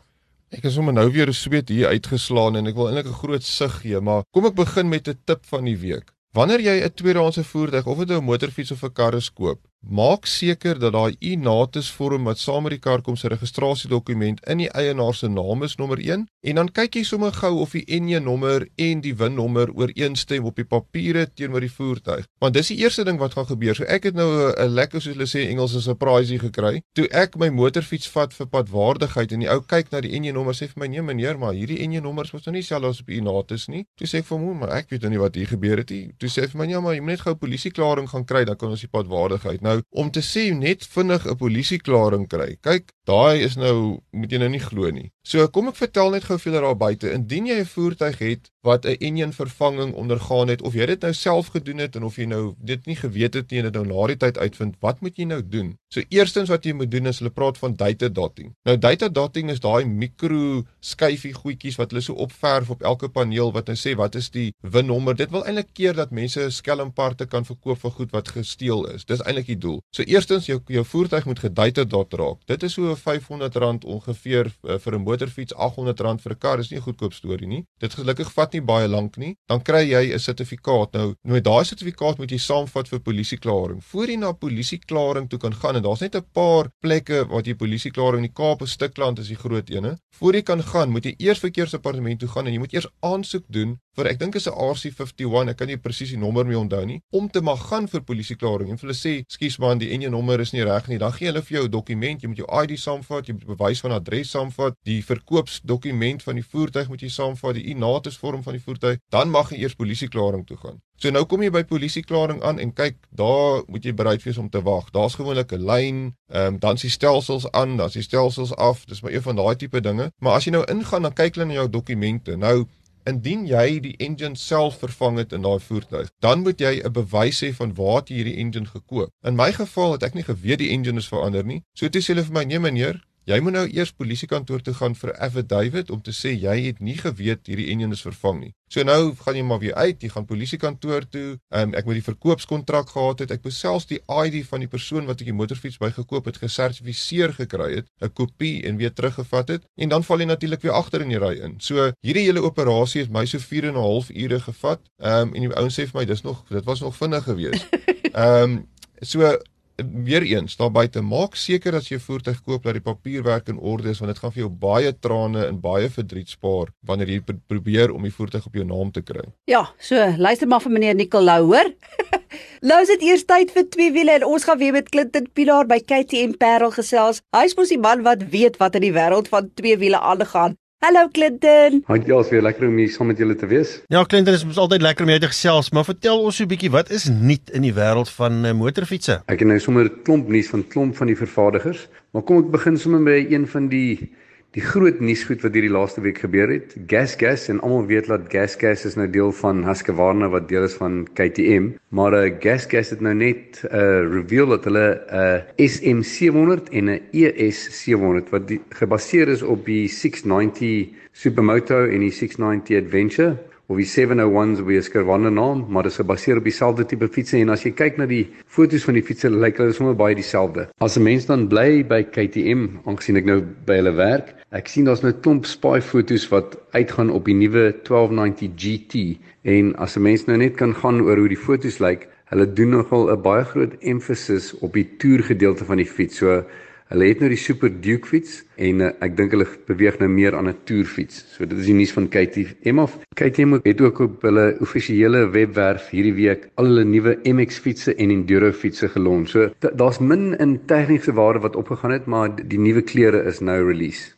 Ek 0.54 0.64
is 0.64 0.74
sommer 0.74 0.94
nou 0.94 1.10
weer 1.10 1.28
'n 1.28 1.32
sweet 1.32 1.68
hier 1.68 1.88
uitgeslaan 1.88 2.56
en 2.56 2.66
ek 2.66 2.74
wil 2.74 2.88
eintlik 2.88 3.06
'n 3.06 3.20
groot 3.22 3.42
sug 3.42 3.80
gee, 3.82 4.00
maar 4.00 4.22
kom 4.32 4.46
ek 4.46 4.54
begin 4.54 4.88
met 4.88 5.08
'n 5.08 5.18
tip 5.24 5.46
van 5.46 5.64
die 5.64 5.76
week. 5.76 6.12
Wanneer 6.32 6.60
jy 6.60 6.82
'n 6.82 6.94
tweedehandse 6.94 7.44
voertuig 7.44 7.86
of 7.86 7.98
dit 7.98 8.10
'n 8.10 8.24
motorfiets 8.24 8.70
of 8.70 8.82
'n 8.82 8.92
kar 8.92 9.14
is 9.14 9.30
koop, 9.30 9.60
maak 9.88 10.26
seker 10.26 10.78
dat 10.78 10.92
daai 10.92 11.16
e-notas 11.20 11.90
vorm 11.92 12.24
wat 12.24 12.38
saam 12.38 12.62
met 12.62 12.72
die 12.76 12.80
kar 12.80 13.02
kom 13.02 13.16
se 13.16 13.28
registrasiedokument 13.28 14.40
in 14.48 14.58
die 14.58 14.70
eienaar 14.72 15.14
se 15.14 15.28
naam 15.28 15.62
is 15.62 15.76
nommer 15.76 15.98
1 15.98 16.26
en 16.44 16.60
dan 16.60 16.70
kyk 16.72 16.96
jy 16.98 17.04
sommer 17.04 17.32
gou 17.32 17.58
of 17.60 17.74
die 17.76 17.84
NJ 17.88 18.20
nommer 18.24 18.66
en 18.76 19.00
die 19.04 19.14
VIN 19.16 19.34
nommer 19.34 19.72
ooreenstem 19.74 20.44
op 20.44 20.56
die 20.56 20.66
papiere 20.68 21.26
teenoor 21.26 21.64
die 21.64 21.72
voertuig. 21.72 22.26
Want 22.40 22.56
dis 22.56 22.72
die 22.72 22.78
eerste 22.82 23.04
ding 23.04 23.18
wat 23.20 23.36
gaan 23.36 23.48
gebeur. 23.48 23.76
So 23.76 23.84
ek 23.84 24.10
het 24.10 24.14
nou 24.14 24.52
'n 24.52 24.68
lekker 24.68 25.00
soos 25.00 25.14
hulle 25.14 25.26
sê 25.26 25.48
Engels 25.50 25.74
'n 25.74 25.80
surprise 25.80 26.38
gekry. 26.38 26.82
Toe 26.94 27.08
ek 27.08 27.36
my 27.36 27.48
motorfiets 27.48 28.08
vat 28.08 28.32
vir 28.32 28.46
padwaardigheid 28.46 29.32
en 29.32 29.40
die 29.40 29.50
ou 29.50 29.60
kyk 29.60 29.90
na 29.90 30.00
die 30.00 30.18
NJ 30.18 30.32
nommer 30.32 30.54
sê 30.54 30.68
vir 30.68 30.80
my 30.80 30.86
nee 30.86 31.02
meneer, 31.02 31.38
maar 31.38 31.52
hierdie 31.52 31.86
NJ 31.86 32.00
nommer 32.00 32.24
is 32.24 32.32
mos 32.32 32.46
nou 32.46 32.52
nie 32.52 32.60
dieselfde 32.60 32.88
as 32.88 33.00
op 33.00 33.06
die 33.06 33.18
e-notas 33.18 33.68
nie. 33.68 33.84
Toe 33.96 34.06
sê 34.06 34.18
ek 34.18 34.26
vir 34.26 34.38
hom, 34.38 34.58
maar 34.58 34.70
ek 34.70 34.90
weet 34.90 35.02
nou 35.02 35.10
nie 35.10 35.18
wat 35.18 35.34
hier 35.34 35.46
gebeur 35.46 35.76
het 35.76 35.90
nie. 35.90 36.12
Toe 36.18 36.28
sê 36.28 36.42
hy 36.42 36.48
vir 36.48 36.58
my 36.58 36.70
ja, 36.70 36.80
maar 36.80 36.94
jy 36.94 37.00
moet 37.00 37.10
net 37.10 37.20
gou 37.20 37.34
polisieklaring 37.34 38.08
gaan 38.08 38.24
kry, 38.24 38.44
dan 38.44 38.56
kan 38.56 38.70
ons 38.70 38.80
die 38.80 38.88
padwaardigheid. 38.88 39.60
Nou 39.62 39.73
om 39.90 40.10
te 40.10 40.20
sê 40.20 40.52
net 40.56 40.86
vinnig 40.96 41.26
'n 41.26 41.36
polisieklaring 41.36 42.28
kry. 42.28 42.56
Kyk, 42.60 42.92
daai 43.04 43.44
is 43.44 43.56
nou 43.56 44.00
moet 44.12 44.30
jy 44.32 44.38
nou 44.38 44.48
nie 44.48 44.62
glo 44.62 44.90
nie. 44.90 45.10
So 45.24 45.46
kom 45.48 45.68
ek 45.68 45.76
vertel 45.76 46.10
net 46.10 46.24
gou 46.24 46.36
julle 46.38 46.60
daar 46.60 46.76
buite. 46.76 47.12
Indien 47.12 47.46
jy 47.46 47.60
'n 47.60 47.66
voertuig 47.66 48.18
het 48.18 48.50
wat 48.62 48.84
'n 48.84 48.96
enjin 49.00 49.32
vervanging 49.32 49.94
ondergaan 49.94 50.48
het 50.48 50.62
of 50.62 50.74
jy 50.74 50.86
dit 50.86 51.00
nou 51.00 51.12
self 51.12 51.46
gedoen 51.48 51.78
het 51.78 51.96
en 51.96 52.02
of 52.02 52.16
jy 52.16 52.24
nou 52.24 52.54
dit 52.58 52.86
nie 52.86 52.96
geweet 52.96 53.34
het 53.34 53.50
nie 53.50 53.58
en 53.58 53.64
dit 53.64 53.74
nou 53.74 53.86
na 53.86 54.06
die 54.06 54.16
tyd 54.16 54.38
uitvind, 54.38 54.76
wat 54.80 55.00
moet 55.00 55.16
jy 55.16 55.24
nou 55.24 55.42
doen? 55.48 55.76
So 55.88 56.02
eerstens 56.08 56.48
wat 56.48 56.64
jy 56.64 56.72
moet 56.72 56.90
doen 56.90 57.06
is 57.06 57.18
hulle 57.18 57.30
praat 57.30 57.58
van 57.58 57.76
data 57.76 58.08
dotting. 58.08 58.54
Nou 58.64 58.76
data 58.78 59.08
dotting 59.08 59.50
is 59.50 59.60
daai 59.60 59.84
mikro 59.84 60.64
skyfie 60.80 61.32
goedjies 61.32 61.76
wat 61.76 61.90
hulle 61.90 62.02
so 62.02 62.14
opverf 62.14 62.70
op 62.70 62.82
elke 62.82 63.08
paneel 63.08 63.52
wat 63.52 63.66
nou 63.66 63.76
sê 63.76 63.94
wat 63.96 64.14
is 64.14 64.30
die 64.30 64.52
winnommer. 64.60 65.16
Dit 65.16 65.30
wil 65.30 65.44
eintlik 65.44 65.72
keer 65.72 65.94
dat 65.94 66.10
mense 66.10 66.50
skelmparte 66.50 67.26
kan 67.26 67.44
verkoop 67.44 67.78
vir 67.78 67.90
goed 67.90 68.10
wat 68.12 68.28
gesteel 68.28 68.86
is. 68.86 69.04
Dis 69.04 69.22
eintlik 69.22 69.46
die 69.46 69.58
doel. 69.64 69.80
So 69.94 70.04
eerstens 70.06 70.48
jou 70.50 70.60
jou 70.76 70.84
voertuig 70.92 71.26
moet 71.28 71.42
gedata 71.42 71.84
dot 71.84 72.14
raak. 72.20 72.42
Dit 72.50 72.62
is 72.66 72.76
so 72.76 72.94
R500 72.94 73.86
ongeveer 73.96 74.50
uh, 74.50 74.78
vir 74.84 74.98
'n 74.98 75.02
motorfiets, 75.08 75.54
R800 75.54 76.22
vir 76.24 76.32
'n 76.34 76.38
kar. 76.44 76.56
Dis 76.60 76.70
nie 76.70 76.78
'n 76.78 76.86
goedkoop 76.86 77.14
storie 77.14 77.48
nie. 77.48 77.64
Dit 77.80 77.94
gelukkig 77.98 78.32
vat 78.32 78.52
nie 78.52 78.62
baie 78.62 78.88
lank 78.88 79.16
nie, 79.16 79.34
dan 79.48 79.62
kry 79.62 79.82
jy 79.88 80.14
'n 80.14 80.18
sertifikaat. 80.18 80.92
Nou, 80.92 81.14
met 81.22 81.44
daai 81.44 81.64
sertifikaat 81.64 82.18
moet 82.18 82.30
jy 82.30 82.38
saamvat 82.38 82.88
vir 82.88 83.00
polisieklaring. 83.00 83.82
Voor 83.82 84.06
jy 84.06 84.16
na 84.16 84.32
polisieklaring 84.32 85.28
toe 85.28 85.38
kan 85.38 85.54
gaan 85.54 85.76
en 85.76 85.82
daar's 85.82 86.00
net 86.00 86.16
'n 86.16 86.26
paar 86.32 86.70
plekke 86.80 87.26
waar 87.28 87.42
jy 87.42 87.54
polisieklaring 87.54 88.24
in 88.24 88.30
die 88.30 88.34
Kaap 88.42 88.62
of 88.62 88.68
Stikland 88.68 89.18
is 89.18 89.28
die 89.28 89.36
groot 89.36 89.70
ene. 89.70 89.98
Voor 90.18 90.34
jy 90.34 90.42
kan 90.42 90.62
gaan, 90.62 90.90
moet 90.90 91.04
jy 91.04 91.14
eers 91.18 91.38
verkeersdepartement 91.38 92.20
toe 92.20 92.28
gaan 92.28 92.46
en 92.46 92.52
jy 92.52 92.58
moet 92.58 92.72
eers 92.72 92.88
aansoek 93.00 93.44
doen 93.48 93.78
vir 93.96 94.10
ek 94.10 94.18
dink 94.18 94.34
is 94.34 94.46
'n 94.48 94.52
RC51, 94.52 95.48
ek 95.50 95.56
kan 95.56 95.68
nie 95.68 95.76
presies 95.76 96.10
die 96.10 96.18
nommer 96.18 96.44
mee 96.44 96.58
onthou 96.58 96.84
nie, 96.84 97.00
om 97.12 97.28
te 97.28 97.40
mag 97.40 97.60
gaan 97.68 97.88
vir 97.88 98.00
polisieklaring. 98.00 98.70
En 98.70 98.78
hulle 98.78 98.94
sê, 98.94 99.24
"Skus 99.28 99.58
man, 99.58 99.78
die 99.78 99.90
enjie 99.90 100.10
nommer 100.10 100.40
is 100.40 100.52
nie 100.52 100.64
reg 100.64 100.88
nie." 100.88 100.98
Dan 100.98 101.12
gee 101.12 101.26
hulle 101.26 101.42
vir 101.42 101.58
jou 101.58 101.64
'n 101.64 101.70
dokument, 101.70 102.20
jy 102.20 102.28
moet 102.28 102.38
jou 102.38 102.62
ID 102.62 102.78
saamvat, 102.78 103.26
jy 103.26 103.32
moet 103.32 103.56
bewys 103.56 103.80
van 103.80 103.92
adres 103.92 104.30
saamvat, 104.30 104.74
die 104.84 105.02
verkoopsdokument 105.02 106.22
van 106.22 106.34
die 106.34 106.44
voertuig 106.44 106.88
moet 106.88 107.00
jy 107.00 107.08
saamvat, 107.08 107.54
die 107.54 107.70
e-notas 107.70 108.16
vorm 108.16 108.42
van 108.42 108.52
die 108.52 108.62
voertuig, 108.62 108.98
dan 109.10 109.30
mag 109.30 109.50
jy 109.50 109.58
eers 109.58 109.74
polisieklaring 109.74 110.46
toe 110.46 110.56
gaan. 110.56 110.80
So 110.96 111.10
nou 111.10 111.24
kom 111.26 111.42
jy 111.42 111.50
by 111.50 111.64
polisieklaring 111.66 112.42
aan 112.46 112.60
en 112.62 112.70
kyk, 112.72 112.96
daar 113.18 113.64
moet 113.66 113.84
jy 113.84 113.92
bereid 113.96 114.22
wees 114.22 114.38
om 114.38 114.48
te 114.50 114.62
wag. 114.62 114.92
Daar's 114.94 115.16
gewoonlik 115.18 115.52
'n 115.52 115.66
lyn, 115.66 116.14
ehm 116.30 116.54
um, 116.54 116.58
dan 116.58 116.74
is 116.74 116.82
die 116.82 116.90
stelsels 116.90 117.50
aan, 117.50 117.76
dan 117.76 117.90
die 117.90 118.02
stelsels 118.02 118.54
af. 118.54 118.84
Dis 118.86 119.02
maar 119.02 119.12
een 119.12 119.22
van 119.22 119.36
daai 119.36 119.56
tipe 119.56 119.80
dinge. 119.80 120.10
Maar 120.18 120.32
as 120.34 120.44
jy 120.44 120.52
nou 120.52 120.64
ingaan, 120.64 121.02
dan 121.02 121.12
kyk 121.12 121.34
hulle 121.34 121.46
na 121.46 121.52
jou 121.54 121.68
dokumente. 121.70 122.36
Nou 122.36 122.66
Indien 123.04 123.42
jy 123.46 123.80
die 123.84 123.96
engine 124.00 124.36
self 124.40 124.78
vervang 124.80 125.18
het 125.20 125.32
in 125.36 125.42
daai 125.44 125.60
voertuig, 125.60 126.08
dan 126.24 126.40
moet 126.40 126.60
jy 126.60 126.80
'n 126.80 126.92
bewys 126.92 127.42
hê 127.44 127.52
van 127.52 127.74
waar 127.74 128.02
jy 128.08 128.16
hierdie 128.16 128.38
engine 128.40 128.66
gekoop. 128.66 129.10
In 129.22 129.36
my 129.36 129.52
geval 129.52 129.92
het 129.92 130.02
ek 130.02 130.14
nie 130.14 130.24
geweet 130.24 130.58
die 130.58 130.70
engine 130.70 130.98
is 130.98 131.08
verander 131.08 131.44
nie. 131.44 131.62
So 131.74 131.88
toe 131.88 132.00
sê 132.00 132.14
hulle 132.14 132.24
vir 132.24 132.32
my: 132.32 132.44
"Nee 132.44 132.58
meneer, 132.58 133.02
Jy 133.24 133.38
moet 133.40 133.54
nou 133.56 133.64
eers 133.72 133.92
polisiekantoor 133.96 134.60
toe 134.60 134.74
gaan 134.76 134.94
vir 135.00 135.14
affidavit 135.24 135.90
om 135.90 136.00
te 136.04 136.12
sê 136.12 136.34
jy 136.36 136.56
het 136.66 136.80
nie 136.84 136.96
geweet 136.98 137.46
hierdie 137.48 137.70
enjin 137.72 137.96
is 137.96 138.02
vervang 138.04 138.40
nie. 138.42 138.50
So 138.68 138.84
nou 138.84 139.14
gaan 139.16 139.38
jy 139.38 139.44
maar 139.48 139.62
weer 139.62 139.76
uit, 139.78 140.02
jy 140.02 140.10
gaan 140.12 140.26
polisiekantoor 140.28 141.06
toe. 141.08 141.38
Um, 141.54 141.72
ek 141.78 141.88
moet 141.88 142.00
die 142.00 142.04
verkoopskontrak 142.04 142.90
gehad 142.92 143.22
het. 143.24 143.32
Ek 143.32 143.44
moet 143.46 143.56
selfs 143.56 143.88
die 143.88 144.00
ID 144.12 144.42
van 144.50 144.64
die 144.64 144.68
persoon 144.68 145.08
wat 145.08 145.22
ek 145.24 145.30
die 145.30 145.36
motorfiets 145.36 145.80
by 145.80 145.88
gekoop 145.94 146.28
het 146.28 146.40
gesertifiseer 146.42 147.32
gekry 147.38 147.70
het, 147.78 147.88
'n 148.02 148.12
kopie 148.12 148.60
en 148.68 148.76
weer 148.76 148.92
teruggevat 148.92 149.48
het 149.48 149.64
en 149.80 149.88
dan 149.88 150.04
val 150.04 150.20
jy 150.20 150.26
natuurlik 150.26 150.60
weer 150.60 150.76
agter 150.76 151.00
in 151.00 151.08
die 151.08 151.22
ry 151.22 151.40
in. 151.40 151.56
So 151.60 151.92
hierdie 152.04 152.26
hele 152.28 152.44
operasie 152.44 153.02
het 153.02 153.10
my 153.10 153.24
so 153.24 153.38
4 153.38 153.64
en 153.68 153.74
'n 153.74 153.86
half 153.88 154.10
ure 154.10 154.40
gevat. 154.40 154.80
Ehm 155.00 155.28
um, 155.28 155.34
en 155.34 155.40
die 155.40 155.56
ouens 155.56 155.80
sê 155.80 155.88
vir 155.88 156.00
my 156.00 156.04
dis 156.04 156.22
nog 156.22 156.44
dit 156.48 156.64
was 156.64 156.80
nog 156.80 156.96
vinnig 156.96 157.24
geweest. 157.24 157.66
Ehm 158.12 158.42
um, 158.42 158.68
so 159.00 159.38
weer 159.76 160.22
eens 160.22 160.56
daar 160.56 160.70
buite 160.70 161.02
maak 161.02 161.34
seker 161.34 161.74
as 161.74 161.88
jy 161.90 161.98
voertuig 161.98 162.40
koop 162.46 162.66
dat 162.66 162.76
die 162.78 162.84
papierwerk 162.84 163.48
in 163.50 163.58
orde 163.58 163.90
is 163.90 164.00
want 164.02 164.12
dit 164.12 164.20
gaan 164.22 164.34
vir 164.34 164.44
jou 164.44 164.50
baie 164.64 164.92
trane 165.06 165.46
en 165.48 165.60
baie 165.60 165.88
verdriet 165.90 166.30
spaar 166.30 166.70
wanneer 166.86 167.10
jy 167.10 167.20
probeer 167.50 167.94
om 167.94 168.06
die 168.06 168.14
voertuig 168.14 168.46
op 168.46 168.54
jou 168.54 168.66
naam 168.68 168.92
te 168.94 169.02
kry. 169.02 169.24
Ja, 169.50 169.66
so 169.78 169.98
luister 170.16 170.48
maar 170.48 170.62
vir 170.62 170.74
meneer 170.76 170.94
Nicolou, 170.94 171.40
hoor. 171.50 171.72
nou 172.68 172.80
is 172.82 172.92
dit 172.94 173.06
eers 173.10 173.26
tyd 173.26 173.54
vir 173.54 173.68
twee 173.74 173.92
wiele 173.94 174.18
en 174.20 174.26
ons 174.30 174.46
gaan 174.46 174.60
weer 174.62 174.76
met 174.76 174.90
Clinton 174.94 175.26
Pilar 175.34 175.66
by 175.70 175.80
KTM 175.82 176.36
Parel 176.38 176.74
gesels. 176.74 177.22
Hy's 177.34 177.56
mos 177.58 177.74
die 177.74 177.80
man 177.80 178.06
wat 178.06 178.28
weet 178.30 178.60
wat 178.62 178.78
in 178.78 178.86
die 178.88 178.94
wêreld 178.94 179.30
van 179.32 179.50
twee 179.58 179.78
wiele 179.80 179.98
aangaan. 179.98 180.58
Hallo 180.82 181.08
Clinton. 181.08 181.82
Hi, 181.88 181.96
is 181.96 182.28
weer 182.28 182.42
lekker 182.42 182.66
om 182.68 182.76
hier 182.76 182.90
saam 182.92 183.08
met 183.08 183.18
julle 183.18 183.34
te 183.40 183.46
wees. 183.48 183.70
Ja, 183.88 184.02
Clinton, 184.04 184.34
dit 184.34 184.50
is 184.50 184.58
altyd 184.60 184.82
lekker 184.82 185.06
om 185.06 185.12
jou 185.14 185.20
te 185.22 185.30
gesels, 185.30 185.70
maar 185.72 185.84
vertel 185.84 186.20
ons 186.20 186.36
so 186.36 186.44
'n 186.44 186.50
bietjie 186.50 186.70
wat 186.70 186.90
is 186.90 187.06
nuut 187.08 187.50
in 187.56 187.62
die 187.62 187.72
wêreld 187.72 188.10
van 188.18 188.44
uh, 188.44 188.52
motorfietsse? 188.52 189.22
Ek 189.24 189.40
het 189.40 189.48
nou 189.48 189.58
sommer 189.58 189.84
'n 189.88 190.02
klomp 190.04 190.28
nuus 190.28 190.50
van 190.52 190.66
klomp 190.68 190.96
van 190.96 191.06
die 191.06 191.16
vervaardigers, 191.16 191.88
maar 192.12 192.22
kom 192.22 192.38
ek 192.38 192.50
begin 192.50 192.76
sommer 192.76 193.00
by 193.00 193.26
een 193.32 193.46
van 193.46 193.68
die 193.68 194.12
die 194.54 194.62
groot 194.62 195.00
nuusgoed 195.02 195.42
wat 195.42 195.56
hierdie 195.56 195.72
laaste 195.72 196.02
week 196.04 196.20
gebeur 196.22 196.50
het. 196.52 196.76
Gas 196.90 197.16
Gas 197.18 197.48
en 197.50 197.58
almal 197.66 197.88
weet 197.90 198.06
dat 198.10 198.28
Gas 198.30 198.54
Gas 198.60 198.84
is 198.86 198.94
nou 198.98 199.08
deel 199.10 199.32
van 199.40 199.64
Husqvarna 199.66 200.28
wat 200.30 200.46
deel 200.48 200.68
is 200.68 200.76
van 200.78 201.02
KTM, 201.18 201.72
maar 201.94 202.14
uh, 202.14 202.28
Gas 202.42 202.68
Gas 202.70 202.92
het 202.94 203.02
nou 203.02 203.14
net 203.18 203.62
'n 203.64 203.74
uh, 203.74 203.82
eh, 203.82 204.12
reveal 204.12 204.46
dat 204.54 204.64
hulle 204.64 204.86
'n 204.94 205.58
uh, 205.58 205.70
SM700 205.70 206.70
en 206.70 206.84
'n 206.90 207.00
ES700 207.10 208.30
wat 208.30 208.48
die, 208.48 208.60
gebaseer 208.70 209.28
is 209.28 209.42
op 209.42 209.66
die 209.66 209.88
690 209.88 210.94
Supermoto 211.12 211.86
en 211.86 212.00
die 212.00 212.10
690 212.10 212.84
Adventure 212.84 213.36
of 213.68 213.76
die 213.76 213.88
701s 213.88 214.60
wie 214.66 214.76
is 214.76 214.88
Husqvarna 214.88 215.30
naam, 215.30 215.66
maar 215.68 215.82
dit 215.82 215.92
is 215.92 215.98
gebaseer 215.98 216.36
op 216.36 216.44
dieselfde 216.44 216.84
tipe 216.84 217.08
fietses 217.08 217.40
en 217.40 217.50
as 217.50 217.64
jy 217.64 217.72
kyk 217.72 217.98
na 217.98 218.06
die 218.06 218.26
foto's 218.46 218.84
van 218.84 218.94
die 218.94 219.02
fietses, 219.02 219.32
lyk 219.32 219.56
hulle 219.58 219.72
sommer 219.72 219.96
baie 219.96 220.14
dieselfde. 220.14 220.68
As 220.80 220.96
'n 220.98 221.02
mens 221.02 221.26
dan 221.26 221.48
bly 221.48 221.82
by 221.82 222.02
KTM, 222.02 222.80
aangesien 222.84 223.16
ek 223.16 223.24
nou 223.24 223.40
by 223.66 223.76
hulle 223.80 223.96
werk, 223.96 224.34
Ek 224.54 224.68
sien 224.70 224.86
daar's 224.86 225.00
nou 225.02 225.10
'n 225.10 225.20
klomp 225.20 225.46
spy 225.50 225.80
foto's 225.82 226.28
wat 226.30 226.52
uitgaan 226.78 227.08
op 227.10 227.24
die 227.26 227.34
nuwe 227.34 227.74
1290 227.82 228.52
GT 228.54 229.18
en 229.42 229.74
as 229.82 229.96
'n 229.96 230.02
mens 230.02 230.26
nou 230.26 230.36
net 230.38 230.54
kan 230.54 230.74
gaan 230.74 231.00
oor 231.00 231.18
hoe 231.18 231.28
die 231.28 231.44
foto's 231.46 231.80
lyk, 231.80 232.06
hulle 232.30 232.46
doen 232.46 232.70
nogal 232.70 233.10
'n 233.10 233.22
baie 233.22 233.44
groot 233.44 233.74
emphasis 233.80 234.54
op 234.60 234.72
die 234.72 234.86
toer 234.98 235.22
gedeelte 235.26 235.64
van 235.64 235.76
die 235.76 235.86
fiets. 235.86 236.16
So 236.18 236.44
hulle 236.92 237.08
het 237.08 237.20
nou 237.22 237.30
die 237.32 237.40
Super 237.40 237.70
Duke 237.72 238.08
fiets 238.10 238.40
en 238.60 238.82
uh, 238.84 238.90
ek 239.04 239.16
dink 239.18 239.32
hulle 239.34 239.46
beweeg 239.68 239.96
nou 240.02 240.08
meer 240.12 240.36
aan 240.36 240.48
'n 240.50 240.56
toerfiets. 240.68 241.24
So 241.32 241.46
dit 241.46 241.58
is 241.58 241.66
die 241.66 241.76
nuus 241.76 241.92
van 241.96 242.08
KTM 242.08 242.78
of 242.78 242.98
KTM 243.16 243.58
het 243.64 243.80
ook 243.80 244.00
op 244.00 244.22
hulle 244.22 244.56
offisiële 244.60 245.30
webwerf 245.30 245.88
hierdie 245.90 246.14
week 246.14 246.48
al 246.54 246.68
hulle 246.70 246.84
nuwe 246.84 247.18
MX 247.24 247.58
fietsse 247.58 247.94
en 247.94 248.10
enduro 248.10 248.52
fietsse 248.52 248.88
gelons. 248.88 249.30
So 249.30 249.50
daar's 249.60 249.98
min 249.98 250.36
in 250.38 250.60
tegniese 250.66 251.12
waarde 251.12 251.40
wat 251.40 251.56
opgegaan 251.56 251.90
het, 251.92 252.06
maar 252.06 252.30
die 252.36 252.58
nuwe 252.58 252.82
kleure 252.82 253.24
is 253.24 253.40
nou 253.40 253.60
release. 253.66 254.12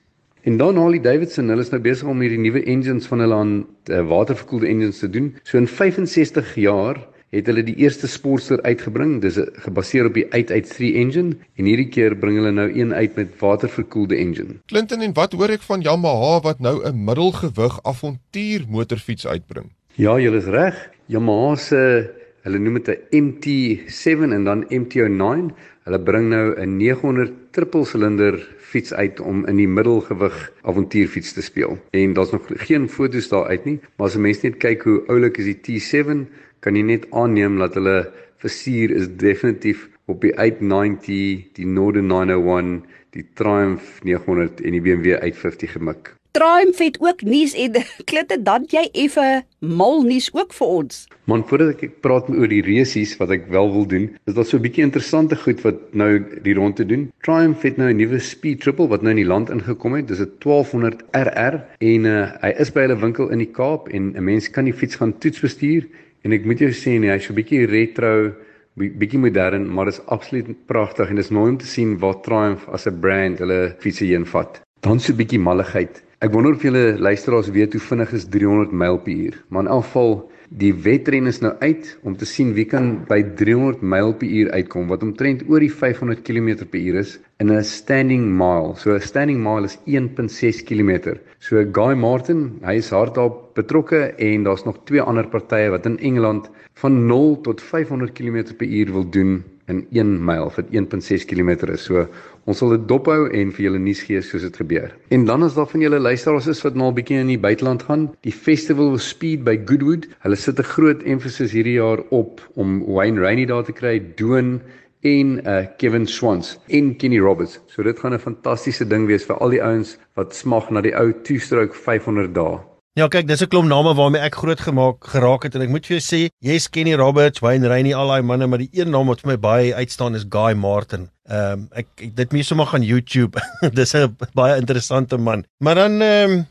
En 0.46 0.56
dan 0.56 0.76
Harley 0.76 1.00
Davidson, 1.00 1.48
hulle 1.48 1.64
is 1.64 1.72
nou 1.72 1.80
besig 1.82 2.06
om 2.06 2.20
hierdie 2.22 2.38
nuwe 2.38 2.60
engines 2.70 3.06
van 3.10 3.18
hulle 3.18 3.34
aan 3.34 3.54
uh, 3.90 4.02
waterverkoelde 4.06 4.68
engines 4.70 4.98
te 5.02 5.10
doen. 5.10 5.32
So 5.42 5.58
in 5.58 5.66
65 5.66 6.54
jaar 6.54 7.00
het 7.36 7.46
hulle 7.50 7.64
die 7.66 7.76
eerste 7.84 8.08
Sportster 8.08 8.62
uitgebring. 8.64 9.20
Dis 9.24 9.38
gebaseer 9.66 10.08
op 10.08 10.16
die 10.16 10.26
883 10.30 10.96
engine 11.02 11.36
en 11.56 11.68
hierdie 11.68 11.88
keer 11.92 12.16
bring 12.16 12.40
hulle 12.40 12.52
nou 12.56 12.68
een 12.72 12.94
uit 12.94 13.16
met 13.16 13.34
waterverkoelde 13.40 14.16
engine. 14.16 14.58
Clinton 14.72 15.04
en 15.04 15.14
wat 15.16 15.36
hoor 15.36 15.52
ek 15.56 15.64
van 15.68 15.84
Yamaha 15.84 16.40
wat 16.46 16.60
nou 16.60 16.80
'n 16.84 17.04
middelgewig 17.04 17.80
avontuur 17.82 18.66
motorfiets 18.68 19.26
uitbring? 19.26 19.72
Ja, 19.94 20.18
jy 20.18 20.32
is 20.36 20.44
reg. 20.44 20.76
Yamaha 21.06 21.56
se 21.56 22.10
hulle 22.46 22.58
noem 22.58 22.78
dit 22.82 22.88
'n 22.88 23.24
MT7 23.24 24.32
en 24.32 24.44
dan 24.44 24.64
MT09. 24.68 25.52
Hulle 25.84 26.00
bring 26.00 26.28
nou 26.28 26.54
'n 26.60 26.76
900 26.76 27.32
trippelsilinder 27.50 28.56
fiets 28.58 28.92
uit 28.92 29.20
om 29.20 29.46
in 29.46 29.56
die 29.56 29.68
middelgewig 29.68 30.34
avontuurfiets 30.62 31.32
te 31.32 31.42
speel. 31.42 31.78
En 31.90 32.12
daar's 32.12 32.30
nog 32.34 32.46
geen 32.66 32.88
foto's 32.88 33.28
daar 33.28 33.46
uit 33.46 33.64
nie, 33.64 33.80
maar 33.96 34.06
as 34.06 34.16
'n 34.16 34.20
mens 34.20 34.42
net 34.42 34.56
kyk 34.56 34.82
hoe 34.82 35.02
oulik 35.06 35.38
is 35.38 35.44
die 35.44 35.60
T7, 35.62 36.26
kan 36.66 36.74
jy 36.74 36.82
net 36.82 37.06
aanneem 37.14 37.60
dat 37.62 37.78
hulle 37.78 38.08
versier 38.42 38.90
is 38.90 39.06
definitief 39.22 39.86
op 40.10 40.22
die 40.26 40.34
890, 40.34 41.52
die 41.54 41.66
Norden 41.66 42.10
901, 42.10 42.80
die 43.14 43.24
Triumph 43.38 44.00
900 44.02 44.62
en 44.66 44.74
die 44.74 44.82
BMW 44.82 45.14
850 45.14 45.76
gemik. 45.78 46.12
Triumph 46.36 46.82
het 46.82 46.98
ook 47.00 47.22
nuus 47.24 47.54
en 47.56 47.78
klitte 48.10 48.36
dan 48.44 48.66
jy 48.68 48.82
effe 48.92 49.44
mal 49.62 50.02
nuus 50.04 50.26
ook 50.34 50.52
vir 50.58 50.72
ons. 50.80 50.98
Man, 51.30 51.46
voordat 51.48 51.80
ek 51.86 51.94
praat 52.04 52.26
oor 52.34 52.50
die 52.50 52.60
resies 52.66 53.14
wat 53.22 53.30
ek 53.32 53.46
wel 53.54 53.70
wil 53.72 53.86
doen, 53.88 54.08
is 54.28 54.34
daar 54.36 54.44
so 54.44 54.58
'n 54.58 54.66
bietjie 54.66 54.84
interessante 54.84 55.38
goed 55.38 55.62
wat 55.64 55.94
nou 55.94 56.18
die 56.44 56.54
rond 56.58 56.76
te 56.76 56.84
doen. 56.84 57.08
Triumph 57.24 57.62
het 57.62 57.78
nou 57.78 57.88
'n 57.88 57.96
nuwe 57.96 58.18
Speed 58.20 58.60
Triple 58.66 58.90
wat 58.90 59.02
nou 59.02 59.14
in 59.14 59.22
die 59.22 59.32
land 59.32 59.54
ingekom 59.54 59.94
het. 59.94 60.08
Dis 60.08 60.20
'n 60.20 60.34
1200 60.42 61.06
RR 61.14 61.62
en 61.78 62.04
uh, 62.04 62.34
hy 62.42 62.52
is 62.58 62.74
by 62.74 62.84
hulle 62.84 62.98
winkel 63.00 63.30
in 63.30 63.38
die 63.38 63.52
Kaap 63.54 63.88
en 63.88 64.12
'n 64.12 64.24
mens 64.24 64.50
kan 64.50 64.64
die 64.64 64.76
fiets 64.76 64.98
gaan 64.98 65.18
toets 65.18 65.40
bestuur 65.40 65.86
en 66.26 66.34
ek 66.34 66.46
moet 66.48 66.58
jou 66.64 66.72
sê 66.74 66.96
nee, 66.98 67.12
hy's 67.12 67.28
so 67.28 67.32
'n 67.32 67.38
bietjie 67.38 67.66
retro 67.70 68.34
bietjie 68.76 69.18
modern, 69.18 69.64
maar 69.72 69.88
is 69.88 70.02
absoluut 70.12 70.48
pragtig 70.68 71.08
en 71.08 71.16
dis 71.16 71.30
mooi 71.32 71.50
om 71.54 71.58
te 71.58 71.66
sien 71.66 71.94
waar 72.02 72.18
Triumph 72.26 72.66
as 72.68 72.86
'n 72.86 73.00
brand 73.00 73.38
hulle 73.38 73.76
fietsie 73.80 74.10
heen 74.12 74.26
vat. 74.26 74.60
Dan 74.82 75.00
so 75.00 75.12
'n 75.12 75.16
bietjie 75.16 75.40
malligheid. 75.40 76.02
Ek 76.20 76.32
wonder 76.32 76.52
of 76.52 76.62
julle 76.62 76.98
luisteraars 76.98 77.50
weet 77.50 77.72
hoe 77.72 77.80
vinnig 77.80 78.12
is 78.12 78.28
300 78.28 78.72
myl 78.72 78.98
per 78.98 79.12
uur. 79.12 79.34
Maar 79.48 79.62
in 79.62 79.68
elk 79.68 79.84
geval, 79.84 80.30
die 80.50 80.72
wedren 80.74 81.26
is 81.26 81.40
nou 81.40 81.52
uit 81.60 81.98
om 82.02 82.16
te 82.16 82.26
sien 82.26 82.52
wie 82.54 82.64
kan 82.64 83.04
by 83.08 83.22
300 83.38 83.82
myl 83.82 84.12
per 84.14 84.28
uur 84.28 84.50
uitkom 84.50 84.88
wat 84.92 85.02
omtrent 85.02 85.42
oor 85.48 85.60
die 85.60 85.72
500 85.72 86.22
km 86.22 86.64
per 86.70 86.80
uur 86.80 87.00
is 87.02 87.18
in 87.38 87.50
'n 87.50 87.64
standing 87.64 88.24
mile. 88.38 88.74
So 88.76 88.94
'n 88.94 89.00
standing 89.00 89.42
mile 89.42 89.64
is 89.64 89.78
1.6 89.86 90.62
km. 90.62 91.18
So 91.38 91.64
Guy 91.64 91.94
Martin, 91.94 92.60
hy 92.62 92.76
is 92.76 92.90
hardop 92.90 93.54
betrokke 93.54 94.14
en 94.18 94.44
daar's 94.44 94.64
nog 94.64 94.84
twee 94.84 95.00
ander 95.00 95.26
partye 95.26 95.70
wat 95.70 95.86
in 95.86 95.98
Engeland 95.98 96.48
van 96.82 97.06
0 97.06 97.40
tot 97.40 97.62
500 97.62 98.12
km 98.12 98.54
per 98.56 98.68
uur 98.68 98.92
wil 98.92 99.10
doen 99.10 99.44
in 99.66 99.86
1 99.90 100.24
myl 100.24 100.50
vir 100.54 100.66
1.6 100.70 101.24
km 101.26 101.72
is. 101.72 101.86
So 101.88 102.06
ons 102.46 102.60
sal 102.60 102.74
dit 102.76 102.84
dophou 102.90 103.26
en 103.34 103.50
vir 103.56 103.66
julle 103.66 103.80
nuus 103.82 104.02
gee 104.06 104.20
soos 104.22 104.44
dit 104.46 104.58
gebeur. 104.60 104.92
En 105.14 105.24
dan 105.26 105.44
is 105.44 105.56
daar 105.56 105.66
van 105.70 105.82
julle 105.82 105.98
luisteraars 105.98 106.46
is 106.52 106.62
wat 106.62 106.76
nou 106.78 106.90
'n 106.90 106.94
bietjie 106.94 107.18
in 107.18 107.32
die 107.32 107.40
buiteland 107.40 107.82
gaan. 107.82 108.10
Die 108.22 108.32
Festival 108.32 108.92
of 108.92 109.00
Speed 109.00 109.44
by 109.44 109.56
Goodwood. 109.64 110.06
Hulle 110.20 110.36
sit 110.36 110.58
'n 110.58 110.70
groot 110.74 111.02
emphasis 111.02 111.52
hierdie 111.52 111.78
jaar 111.80 112.00
op 112.10 112.40
om 112.54 112.84
Wayne 112.84 113.20
Rainey 113.20 113.46
daar 113.46 113.64
te 113.64 113.72
kry, 113.72 114.02
Doan 114.16 114.60
en 115.00 115.40
uh 115.46 115.66
Kevin 115.78 116.06
Swans 116.06 116.58
en 116.68 116.96
Kenny 116.96 117.18
Roberts. 117.18 117.60
So 117.66 117.82
dit 117.82 117.98
gaan 117.98 118.14
'n 118.14 118.18
fantastiese 118.18 118.86
ding 118.86 119.06
wees 119.06 119.24
vir 119.24 119.36
al 119.36 119.50
die 119.50 119.62
ouens 119.62 119.98
wat 120.14 120.34
smag 120.34 120.70
na 120.70 120.80
die 120.80 120.94
ou 120.94 121.12
two-stroke 121.22 121.74
500 121.74 122.34
dae. 122.34 122.75
Ja, 122.96 123.10
kyk, 123.12 123.26
dis 123.28 123.42
'n 123.44 123.50
klomp 123.52 123.68
name 123.68 123.92
waarmee 123.92 124.22
ek 124.24 124.38
groot 124.40 124.60
gemaak 124.60 125.04
geraak 125.12 125.42
het 125.44 125.54
en 125.54 125.60
ek 125.60 125.68
moet 125.68 125.84
vir 125.84 125.98
jou 125.98 126.04
sê, 126.04 126.20
jy's 126.40 126.66
Kenny 126.72 126.94
Roberts, 126.96 127.42
Wayne 127.44 127.68
Rainey, 127.68 127.92
al 127.92 128.08
daai 128.08 128.22
manne, 128.24 128.46
maar 128.48 128.62
die 128.62 128.70
een 128.72 128.88
naam 128.88 129.12
wat 129.12 129.20
vir 129.20 129.34
my 129.34 129.36
baie 129.36 129.74
uitstaan 129.74 130.16
is 130.16 130.24
Guy 130.24 130.54
Martin. 130.54 131.10
Ehm 131.28 131.52
um, 131.52 131.68
ek, 131.76 131.86
ek 132.00 132.14
dit 132.16 132.32
mense 132.32 132.48
sommer 132.48 132.66
gaan 132.66 132.82
YouTube. 132.82 133.36
dis 133.80 133.92
'n 133.94 134.16
baie 134.32 134.56
interessante 134.56 135.18
man. 135.18 135.44
Maar 135.60 135.74
dan 135.74 136.00
ehm 136.00 136.30
um, 136.30 136.46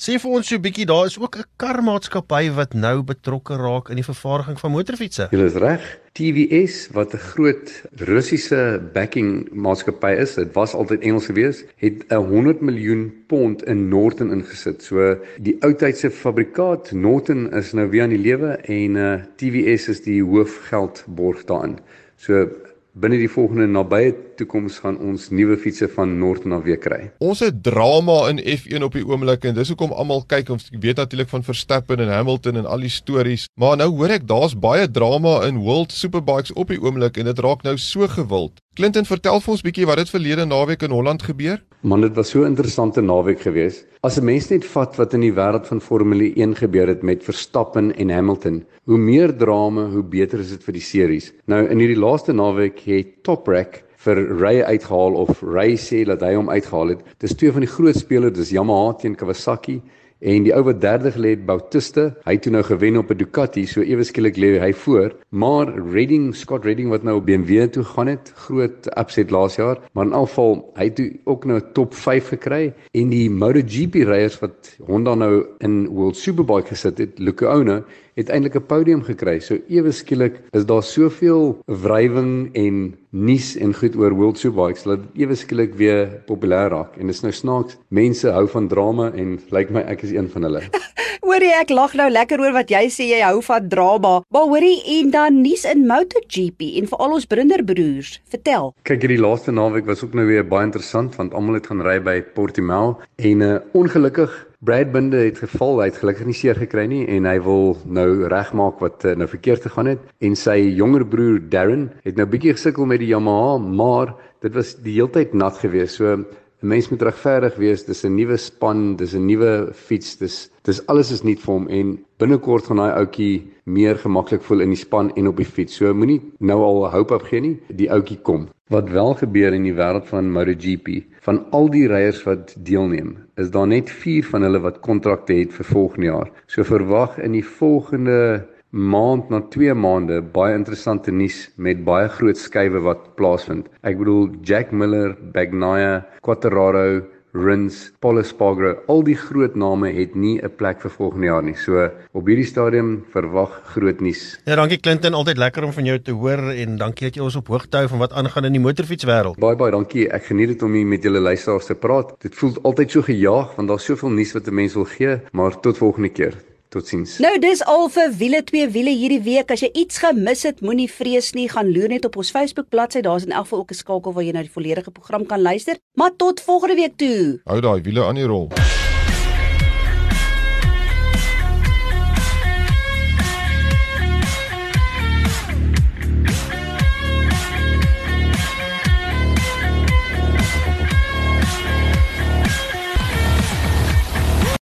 Sê 0.00 0.14
vir 0.16 0.32
ons 0.32 0.48
so 0.48 0.56
'n 0.56 0.62
bietjie, 0.64 0.86
daar 0.88 1.04
is 1.04 1.18
ook 1.20 1.36
'n 1.36 1.44
karmaatskappy 1.60 2.44
wat 2.56 2.72
nou 2.72 3.02
betrokke 3.04 3.54
raak 3.60 3.90
in 3.90 3.96
die 4.00 4.04
vervaardiging 4.12 4.58
van 4.58 4.72
motorfietsse. 4.72 5.28
Jy 5.30 5.44
is 5.44 5.58
reg. 5.60 5.82
TVS 6.16 6.88
wat 6.96 7.12
'n 7.12 7.18
groot 7.18 7.68
Russiese 8.08 8.80
backing 8.94 9.52
maatskappy 9.52 10.12
is, 10.16 10.34
dit 10.34 10.54
was 10.54 10.72
altyd 10.72 11.02
Engels 11.02 11.26
gewees, 11.26 11.64
het 11.76 12.08
'n 12.08 12.24
100 12.32 12.60
miljoen 12.62 13.12
pond 13.26 13.62
in 13.64 13.88
Norton 13.88 14.32
ingesit. 14.32 14.82
So 14.82 15.18
die 15.38 15.56
oudtydse 15.60 16.10
fabrikaat 16.10 16.92
Norton 16.92 17.52
is 17.52 17.72
nou 17.72 17.90
weer 17.90 18.02
aan 18.02 18.16
die 18.16 18.24
lewe 18.28 18.56
en 18.56 18.96
uh 18.96 19.12
eh, 19.12 19.20
TVS 19.36 19.88
is 19.88 20.00
die 20.02 20.22
hoofgeldborg 20.24 21.44
daarin. 21.44 21.78
So 22.16 22.48
binne 22.94 23.18
die 23.18 23.30
volgende 23.30 23.66
nabye 23.66 24.14
toekoms 24.40 24.80
gaan 24.82 24.98
ons 24.98 25.28
nuwe 25.30 25.58
fietsse 25.60 25.88
van 25.94 26.16
Norton 26.18 26.56
af 26.56 26.64
weer 26.66 26.80
kry. 26.80 27.00
Ons 27.22 27.42
het 27.44 27.62
drama 27.66 28.22
in 28.32 28.40
F1 28.40 28.86
op 28.86 28.96
die 28.96 29.04
oomblik 29.06 29.44
en 29.48 29.56
dis 29.58 29.72
hoekom 29.72 29.92
almal 29.92 30.24
kyk 30.30 30.50
ons 30.56 30.70
weet 30.72 31.00
natuurlik 31.00 31.30
van 31.32 31.46
Verstappen 31.46 32.00
en 32.00 32.12
Hamilton 32.12 32.62
en 32.62 32.68
al 32.70 32.86
die 32.86 32.92
stories, 32.92 33.46
maar 33.60 33.76
nou 33.80 33.90
hoor 33.98 34.16
ek 34.16 34.26
daar's 34.30 34.56
baie 34.56 34.88
drama 34.90 35.40
in 35.48 35.62
World 35.64 35.92
Superbikes 35.92 36.54
op 36.56 36.72
die 36.72 36.80
oomblik 36.80 37.20
en 37.20 37.30
dit 37.30 37.44
raak 37.46 37.62
nou 37.66 37.76
so 37.78 38.08
gewild. 38.10 38.58
Clinton, 38.78 39.04
vertel 39.04 39.40
vir 39.42 39.52
ons 39.52 39.62
bietjie 39.66 39.86
wat 39.88 39.98
het 40.00 40.12
verlede 40.12 40.44
naweek 40.46 40.86
in 40.86 40.92
Holland 40.94 41.24
gebeur? 41.26 41.58
Man, 41.82 42.04
dit 42.04 42.14
was 42.16 42.30
so 42.30 42.44
'n 42.44 42.52
interessante 42.54 43.02
naweek 43.02 43.40
geweest. 43.40 43.86
As 44.02 44.16
'n 44.16 44.24
mens 44.24 44.48
net 44.48 44.64
vat 44.64 44.96
wat 44.96 45.14
in 45.14 45.20
die 45.20 45.32
wêreld 45.32 45.66
van 45.66 45.80
Formule 45.80 46.32
1 46.36 46.54
gebeur 46.56 46.86
het 46.86 47.02
met 47.02 47.24
Verstappen 47.24 47.94
en 47.96 48.10
Hamilton, 48.10 48.64
hoe 48.84 48.98
meer 48.98 49.36
drama, 49.36 49.88
hoe 49.90 50.02
beter 50.02 50.38
is 50.40 50.50
dit 50.50 50.64
vir 50.64 50.72
die 50.72 50.82
series. 50.82 51.32
Nou 51.46 51.66
in 51.68 51.78
hierdie 51.78 52.00
laaste 52.00 52.32
naweek 52.32 52.80
het 52.80 53.22
Top 53.22 53.46
Rack 53.46 53.82
vir 54.04 54.20
Ray 54.40 54.62
uitgehaal 54.62 55.16
of 55.20 55.42
Ray 55.44 55.76
sê 55.76 56.04
dat 56.08 56.22
hy 56.24 56.34
hom 56.38 56.50
uitgehaal 56.50 56.94
het. 56.94 57.06
Dis 57.20 57.36
twee 57.36 57.52
van 57.52 57.66
die 57.66 57.70
groot 57.70 57.98
spelers, 57.98 58.36
dis 58.38 58.54
Yamaha 58.56 58.94
teen 59.00 59.16
Kawasaki 59.18 59.80
en 60.20 60.44
die 60.44 60.52
ou 60.52 60.60
wat 60.66 60.80
derde 60.82 61.12
gelê 61.14 61.32
het 61.32 61.46
Bautista, 61.48 62.10
hy 62.26 62.34
het 62.36 62.42
toe 62.44 62.52
nou 62.52 62.62
gewen 62.66 62.98
op 63.00 63.10
'n 63.10 63.16
Ducati, 63.16 63.64
so 63.66 63.80
ewe 63.80 64.04
skielik 64.04 64.36
lê 64.36 64.58
hy 64.60 64.72
voor. 64.72 65.14
Maar 65.30 65.72
Redding, 65.92 66.34
Scott 66.36 66.64
Redding 66.64 66.90
wat 66.90 67.02
nou 67.02 67.16
op 67.16 67.26
BMW 67.26 67.66
toe 67.72 67.84
gaan 67.84 68.06
het, 68.06 68.32
groot 68.36 68.86
upset 68.98 69.30
laas 69.30 69.56
jaar, 69.56 69.78
maar 69.92 70.04
in 70.04 70.12
algeval 70.12 70.72
hy 70.76 70.84
het 70.84 71.00
ook 71.24 71.44
nou 71.44 71.58
'n 71.58 71.72
top 71.72 71.94
5 71.94 72.28
gekry 72.28 72.74
en 72.92 73.08
die 73.08 73.30
MotoGP 73.30 73.94
ryers 73.94 74.38
wat 74.40 74.76
Honda 74.86 75.14
nou 75.14 75.46
in 75.58 75.86
World 75.88 76.16
Superbike 76.16 76.68
gesit 76.68 76.98
het, 76.98 77.18
Luca 77.18 77.46
Ono 77.46 77.84
het 78.20 78.30
eintlik 78.30 78.56
'n 78.56 78.66
podium 78.66 79.02
gekry. 79.02 79.40
So 79.40 79.58
ewe 79.68 79.92
skielik 79.92 80.40
is 80.52 80.66
daar 80.66 80.82
soveel 80.82 81.58
wrywing 81.66 82.50
en 82.54 82.96
nuus 83.10 83.56
en 83.56 83.74
goed 83.74 83.96
oor 83.96 84.14
World 84.14 84.38
Superbikes 84.38 84.82
dat 84.82 85.00
ewe 85.14 85.34
skielik 85.34 85.74
weer 85.74 86.22
populêr 86.26 86.70
raak. 86.70 86.96
En 86.96 87.06
dit 87.06 87.14
is 87.14 87.22
nou 87.22 87.32
snaaks. 87.32 87.76
Mense 87.88 88.28
hou 88.28 88.46
van 88.48 88.68
drama 88.68 89.12
en 89.12 89.38
lyk 89.50 89.50
like 89.50 89.72
my 89.72 89.80
ek 89.80 90.02
is 90.02 90.12
een 90.12 90.28
van 90.28 90.42
hulle. 90.42 90.62
hoorie, 91.30 91.52
ek 91.54 91.70
lag 91.70 91.94
nou 91.94 92.08
lekker 92.10 92.40
oor 92.42 92.52
wat 92.52 92.70
jy 92.72 92.86
sê 92.92 93.06
jy 93.10 93.20
hou 93.22 93.40
van 93.44 93.68
drama. 93.70 94.20
Maar 94.34 94.48
hoorie, 94.50 94.78
en 94.98 95.10
dan 95.10 95.40
nuus 95.42 95.64
in 95.68 95.86
MotoGP 95.86 96.66
en 96.80 96.90
vir 96.90 96.98
al 96.98 97.16
ons 97.18 97.26
brinderbroers. 97.26 98.20
Vertel. 98.30 98.72
Kyk, 98.88 99.06
hierdie 99.06 99.20
laaste 99.20 99.54
naweek 99.54 99.86
was 99.86 100.04
ook 100.04 100.14
nou 100.18 100.26
weer 100.26 100.46
baie 100.46 100.66
interessant 100.68 101.16
want 101.18 101.34
almal 101.34 101.60
het 101.60 101.70
gaan 101.70 101.82
ry 101.86 101.98
by 102.02 102.20
Portimao 102.34 102.98
en 103.16 103.44
uh, 103.46 103.56
ongelukkig 103.76 104.49
Brad 104.62 104.90
Binder 104.92 105.22
het 105.24 105.38
geval, 105.40 105.78
hy 105.80 105.86
het 105.88 105.98
gelukkig 106.02 106.26
nie 106.28 106.34
seer 106.36 106.58
gekry 106.60 106.82
nie 106.84 107.06
en 107.08 107.24
hy 107.24 107.38
wil 107.40 107.78
nou 107.88 108.26
regmaak 108.28 108.82
wat 108.84 109.06
uh, 109.08 109.14
nou 109.16 109.24
verkeerd 109.24 109.64
gegaan 109.64 109.88
het 109.88 110.02
en 110.20 110.34
sy 110.36 110.58
jonger 110.76 111.06
broer 111.08 111.38
Darren 111.48 111.86
het 112.04 112.20
nou 112.20 112.26
bietjie 112.28 112.52
gesukkel 112.52 112.84
met 112.90 113.00
die 113.00 113.08
Yamaha, 113.08 113.54
maar 113.56 114.12
dit 114.44 114.52
was 114.52 114.74
die 114.84 114.98
heeltyd 114.98 115.32
nat 115.32 115.56
geweest. 115.62 115.96
So 115.96 116.12
'n 116.12 116.26
mens 116.60 116.90
moet 116.90 117.06
regverdig 117.08 117.56
wees, 117.56 117.86
dis 117.88 118.04
'n 118.04 118.12
nuwe 118.12 118.36
span, 118.36 118.96
dis 118.96 119.14
'n 119.16 119.24
nuwe 119.24 119.72
fiets, 119.72 120.18
dis 120.20 120.50
dis 120.68 120.86
alles 120.88 121.10
is 121.10 121.24
nuut 121.24 121.40
vir 121.40 121.54
hom 121.54 121.68
en 121.68 121.96
binnekort 122.18 122.68
gaan 122.68 122.84
daai 122.84 123.00
ouetjie 123.00 123.48
meer 123.64 123.96
gemaklik 123.96 124.42
voel 124.42 124.60
in 124.60 124.76
die 124.76 124.84
span 124.84 125.10
en 125.16 125.28
op 125.28 125.36
die 125.36 125.48
fiets. 125.48 125.76
So 125.76 125.94
moenie 125.94 126.20
nou 126.38 126.60
al 126.60 126.90
hoop 126.92 127.10
opgee 127.10 127.40
nie, 127.40 127.56
die 127.68 127.88
ouetjie 127.88 128.20
kom. 128.20 128.48
Wat 128.68 128.90
wel 128.90 129.14
gebeur 129.14 129.54
in 129.54 129.64
die 129.64 129.74
wêreld 129.74 130.06
van 130.06 130.30
MotoGP, 130.30 131.00
van 131.26 131.42
al 131.56 131.68
die 131.72 131.86
ryers 131.90 132.22
wat 132.24 132.54
deelneem, 132.64 133.16
is 133.40 133.50
daar 133.52 133.68
net 133.68 133.90
4 133.90 134.24
van 134.32 134.46
hulle 134.46 134.62
wat 134.64 134.80
kontrakte 134.84 135.36
het 135.36 135.52
vir 135.52 135.68
volgende 135.68 136.08
jaar. 136.08 136.32
So 136.46 136.64
verwag 136.64 137.18
in 137.20 137.36
die 137.36 137.44
volgende 137.44 138.46
maand 138.70 139.30
na 139.30 139.40
2 139.50 139.74
maande 139.74 140.20
baie 140.22 140.54
interessante 140.54 141.12
nuus 141.12 141.48
met 141.56 141.82
baie 141.84 142.08
groot 142.08 142.38
skuwe 142.38 142.82
wat 142.86 143.08
plaasvind. 143.18 143.66
Ek 143.82 143.98
bedoel 143.98 144.30
Jack 144.46 144.70
Miller, 144.72 145.16
Bagnaia, 145.34 146.04
Quartararo, 146.22 147.02
Rins, 147.32 147.92
Paul 148.02 148.18
Espargaro, 148.18 148.80
al 148.90 149.04
die 149.06 149.14
groot 149.14 149.54
name 149.54 149.92
het 149.94 150.14
nie 150.14 150.40
'n 150.42 150.50
plek 150.56 150.80
vir 150.80 150.90
volgende 150.90 151.26
jaar 151.26 151.42
nie. 151.42 151.54
So 151.54 151.90
op 152.12 152.26
hierdie 152.26 152.46
stadium 152.46 153.04
verwag 153.12 153.60
groot 153.74 154.00
nuus. 154.00 154.40
Ja, 154.44 154.56
dankie 154.56 154.80
Clinton, 154.80 155.14
altyd 155.14 155.38
lekker 155.38 155.64
om 155.64 155.72
van 155.72 155.84
jou 155.84 155.98
te 155.98 156.12
hoor 156.12 156.50
en 156.50 156.76
dankie 156.76 157.06
dat 157.06 157.14
jy 157.14 157.22
ons 157.22 157.36
op 157.36 157.46
hoogte 157.46 157.76
hou 157.76 157.88
van 157.88 157.98
wat 157.98 158.12
aangaan 158.12 158.44
in 158.44 158.52
die 158.52 158.60
motorfietswêreld. 158.60 159.38
Baie 159.38 159.56
baie 159.56 159.70
dankie. 159.70 160.08
Ek 160.10 160.24
geniet 160.24 160.48
dit 160.48 160.62
om 160.62 160.72
hier 160.72 160.86
met 160.86 161.02
julle 161.02 161.20
luisteraars 161.20 161.66
te 161.66 161.74
praat. 161.74 162.20
Dit 162.20 162.34
voel 162.34 162.54
altyd 162.62 162.90
so 162.90 163.02
gejaag 163.02 163.54
want 163.56 163.68
daar's 163.68 163.84
soveel 163.84 164.10
nuus 164.10 164.32
wat 164.32 164.48
'n 164.48 164.54
mens 164.54 164.74
wil 164.74 164.84
gee, 164.84 165.20
maar 165.32 165.60
tot 165.60 165.78
volgende 165.78 166.08
keer. 166.08 166.34
Totsiens. 166.70 167.16
Nou 167.18 167.32
dis 167.42 167.64
al 167.66 167.88
vir 167.90 168.12
wiele 168.14 168.40
twee 168.46 168.68
wiele 168.70 168.92
hierdie 168.94 169.22
week. 169.26 169.50
As 169.50 169.64
jy 169.64 169.72
iets 169.74 169.98
gemis 169.98 170.44
het, 170.46 170.60
moenie 170.62 170.86
vrees 170.90 171.32
nie. 171.34 171.48
Gaan 171.50 171.72
loer 171.74 171.90
net 171.90 172.06
op 172.06 172.20
ons 172.22 172.30
Facebook 172.30 172.70
bladsy. 172.70 173.02
Daar's 173.02 173.26
in 173.26 173.34
elk 173.34 173.48
geval 173.48 173.64
ook 173.64 173.72
'n 173.72 173.80
skakel 173.82 174.12
waar 174.12 174.24
jy 174.24 174.32
na 174.32 174.42
die 174.46 174.56
volledige 174.58 174.90
program 174.90 175.26
kan 175.26 175.42
luister. 175.42 175.76
Maar 175.94 176.16
tot 176.16 176.40
volgende 176.40 176.74
week 176.74 176.96
toe. 176.96 177.40
Hou 177.44 177.60
daai 177.60 177.82
wiele 177.82 178.04
aan 178.04 178.14
die 178.14 178.24
rol. 178.24 178.48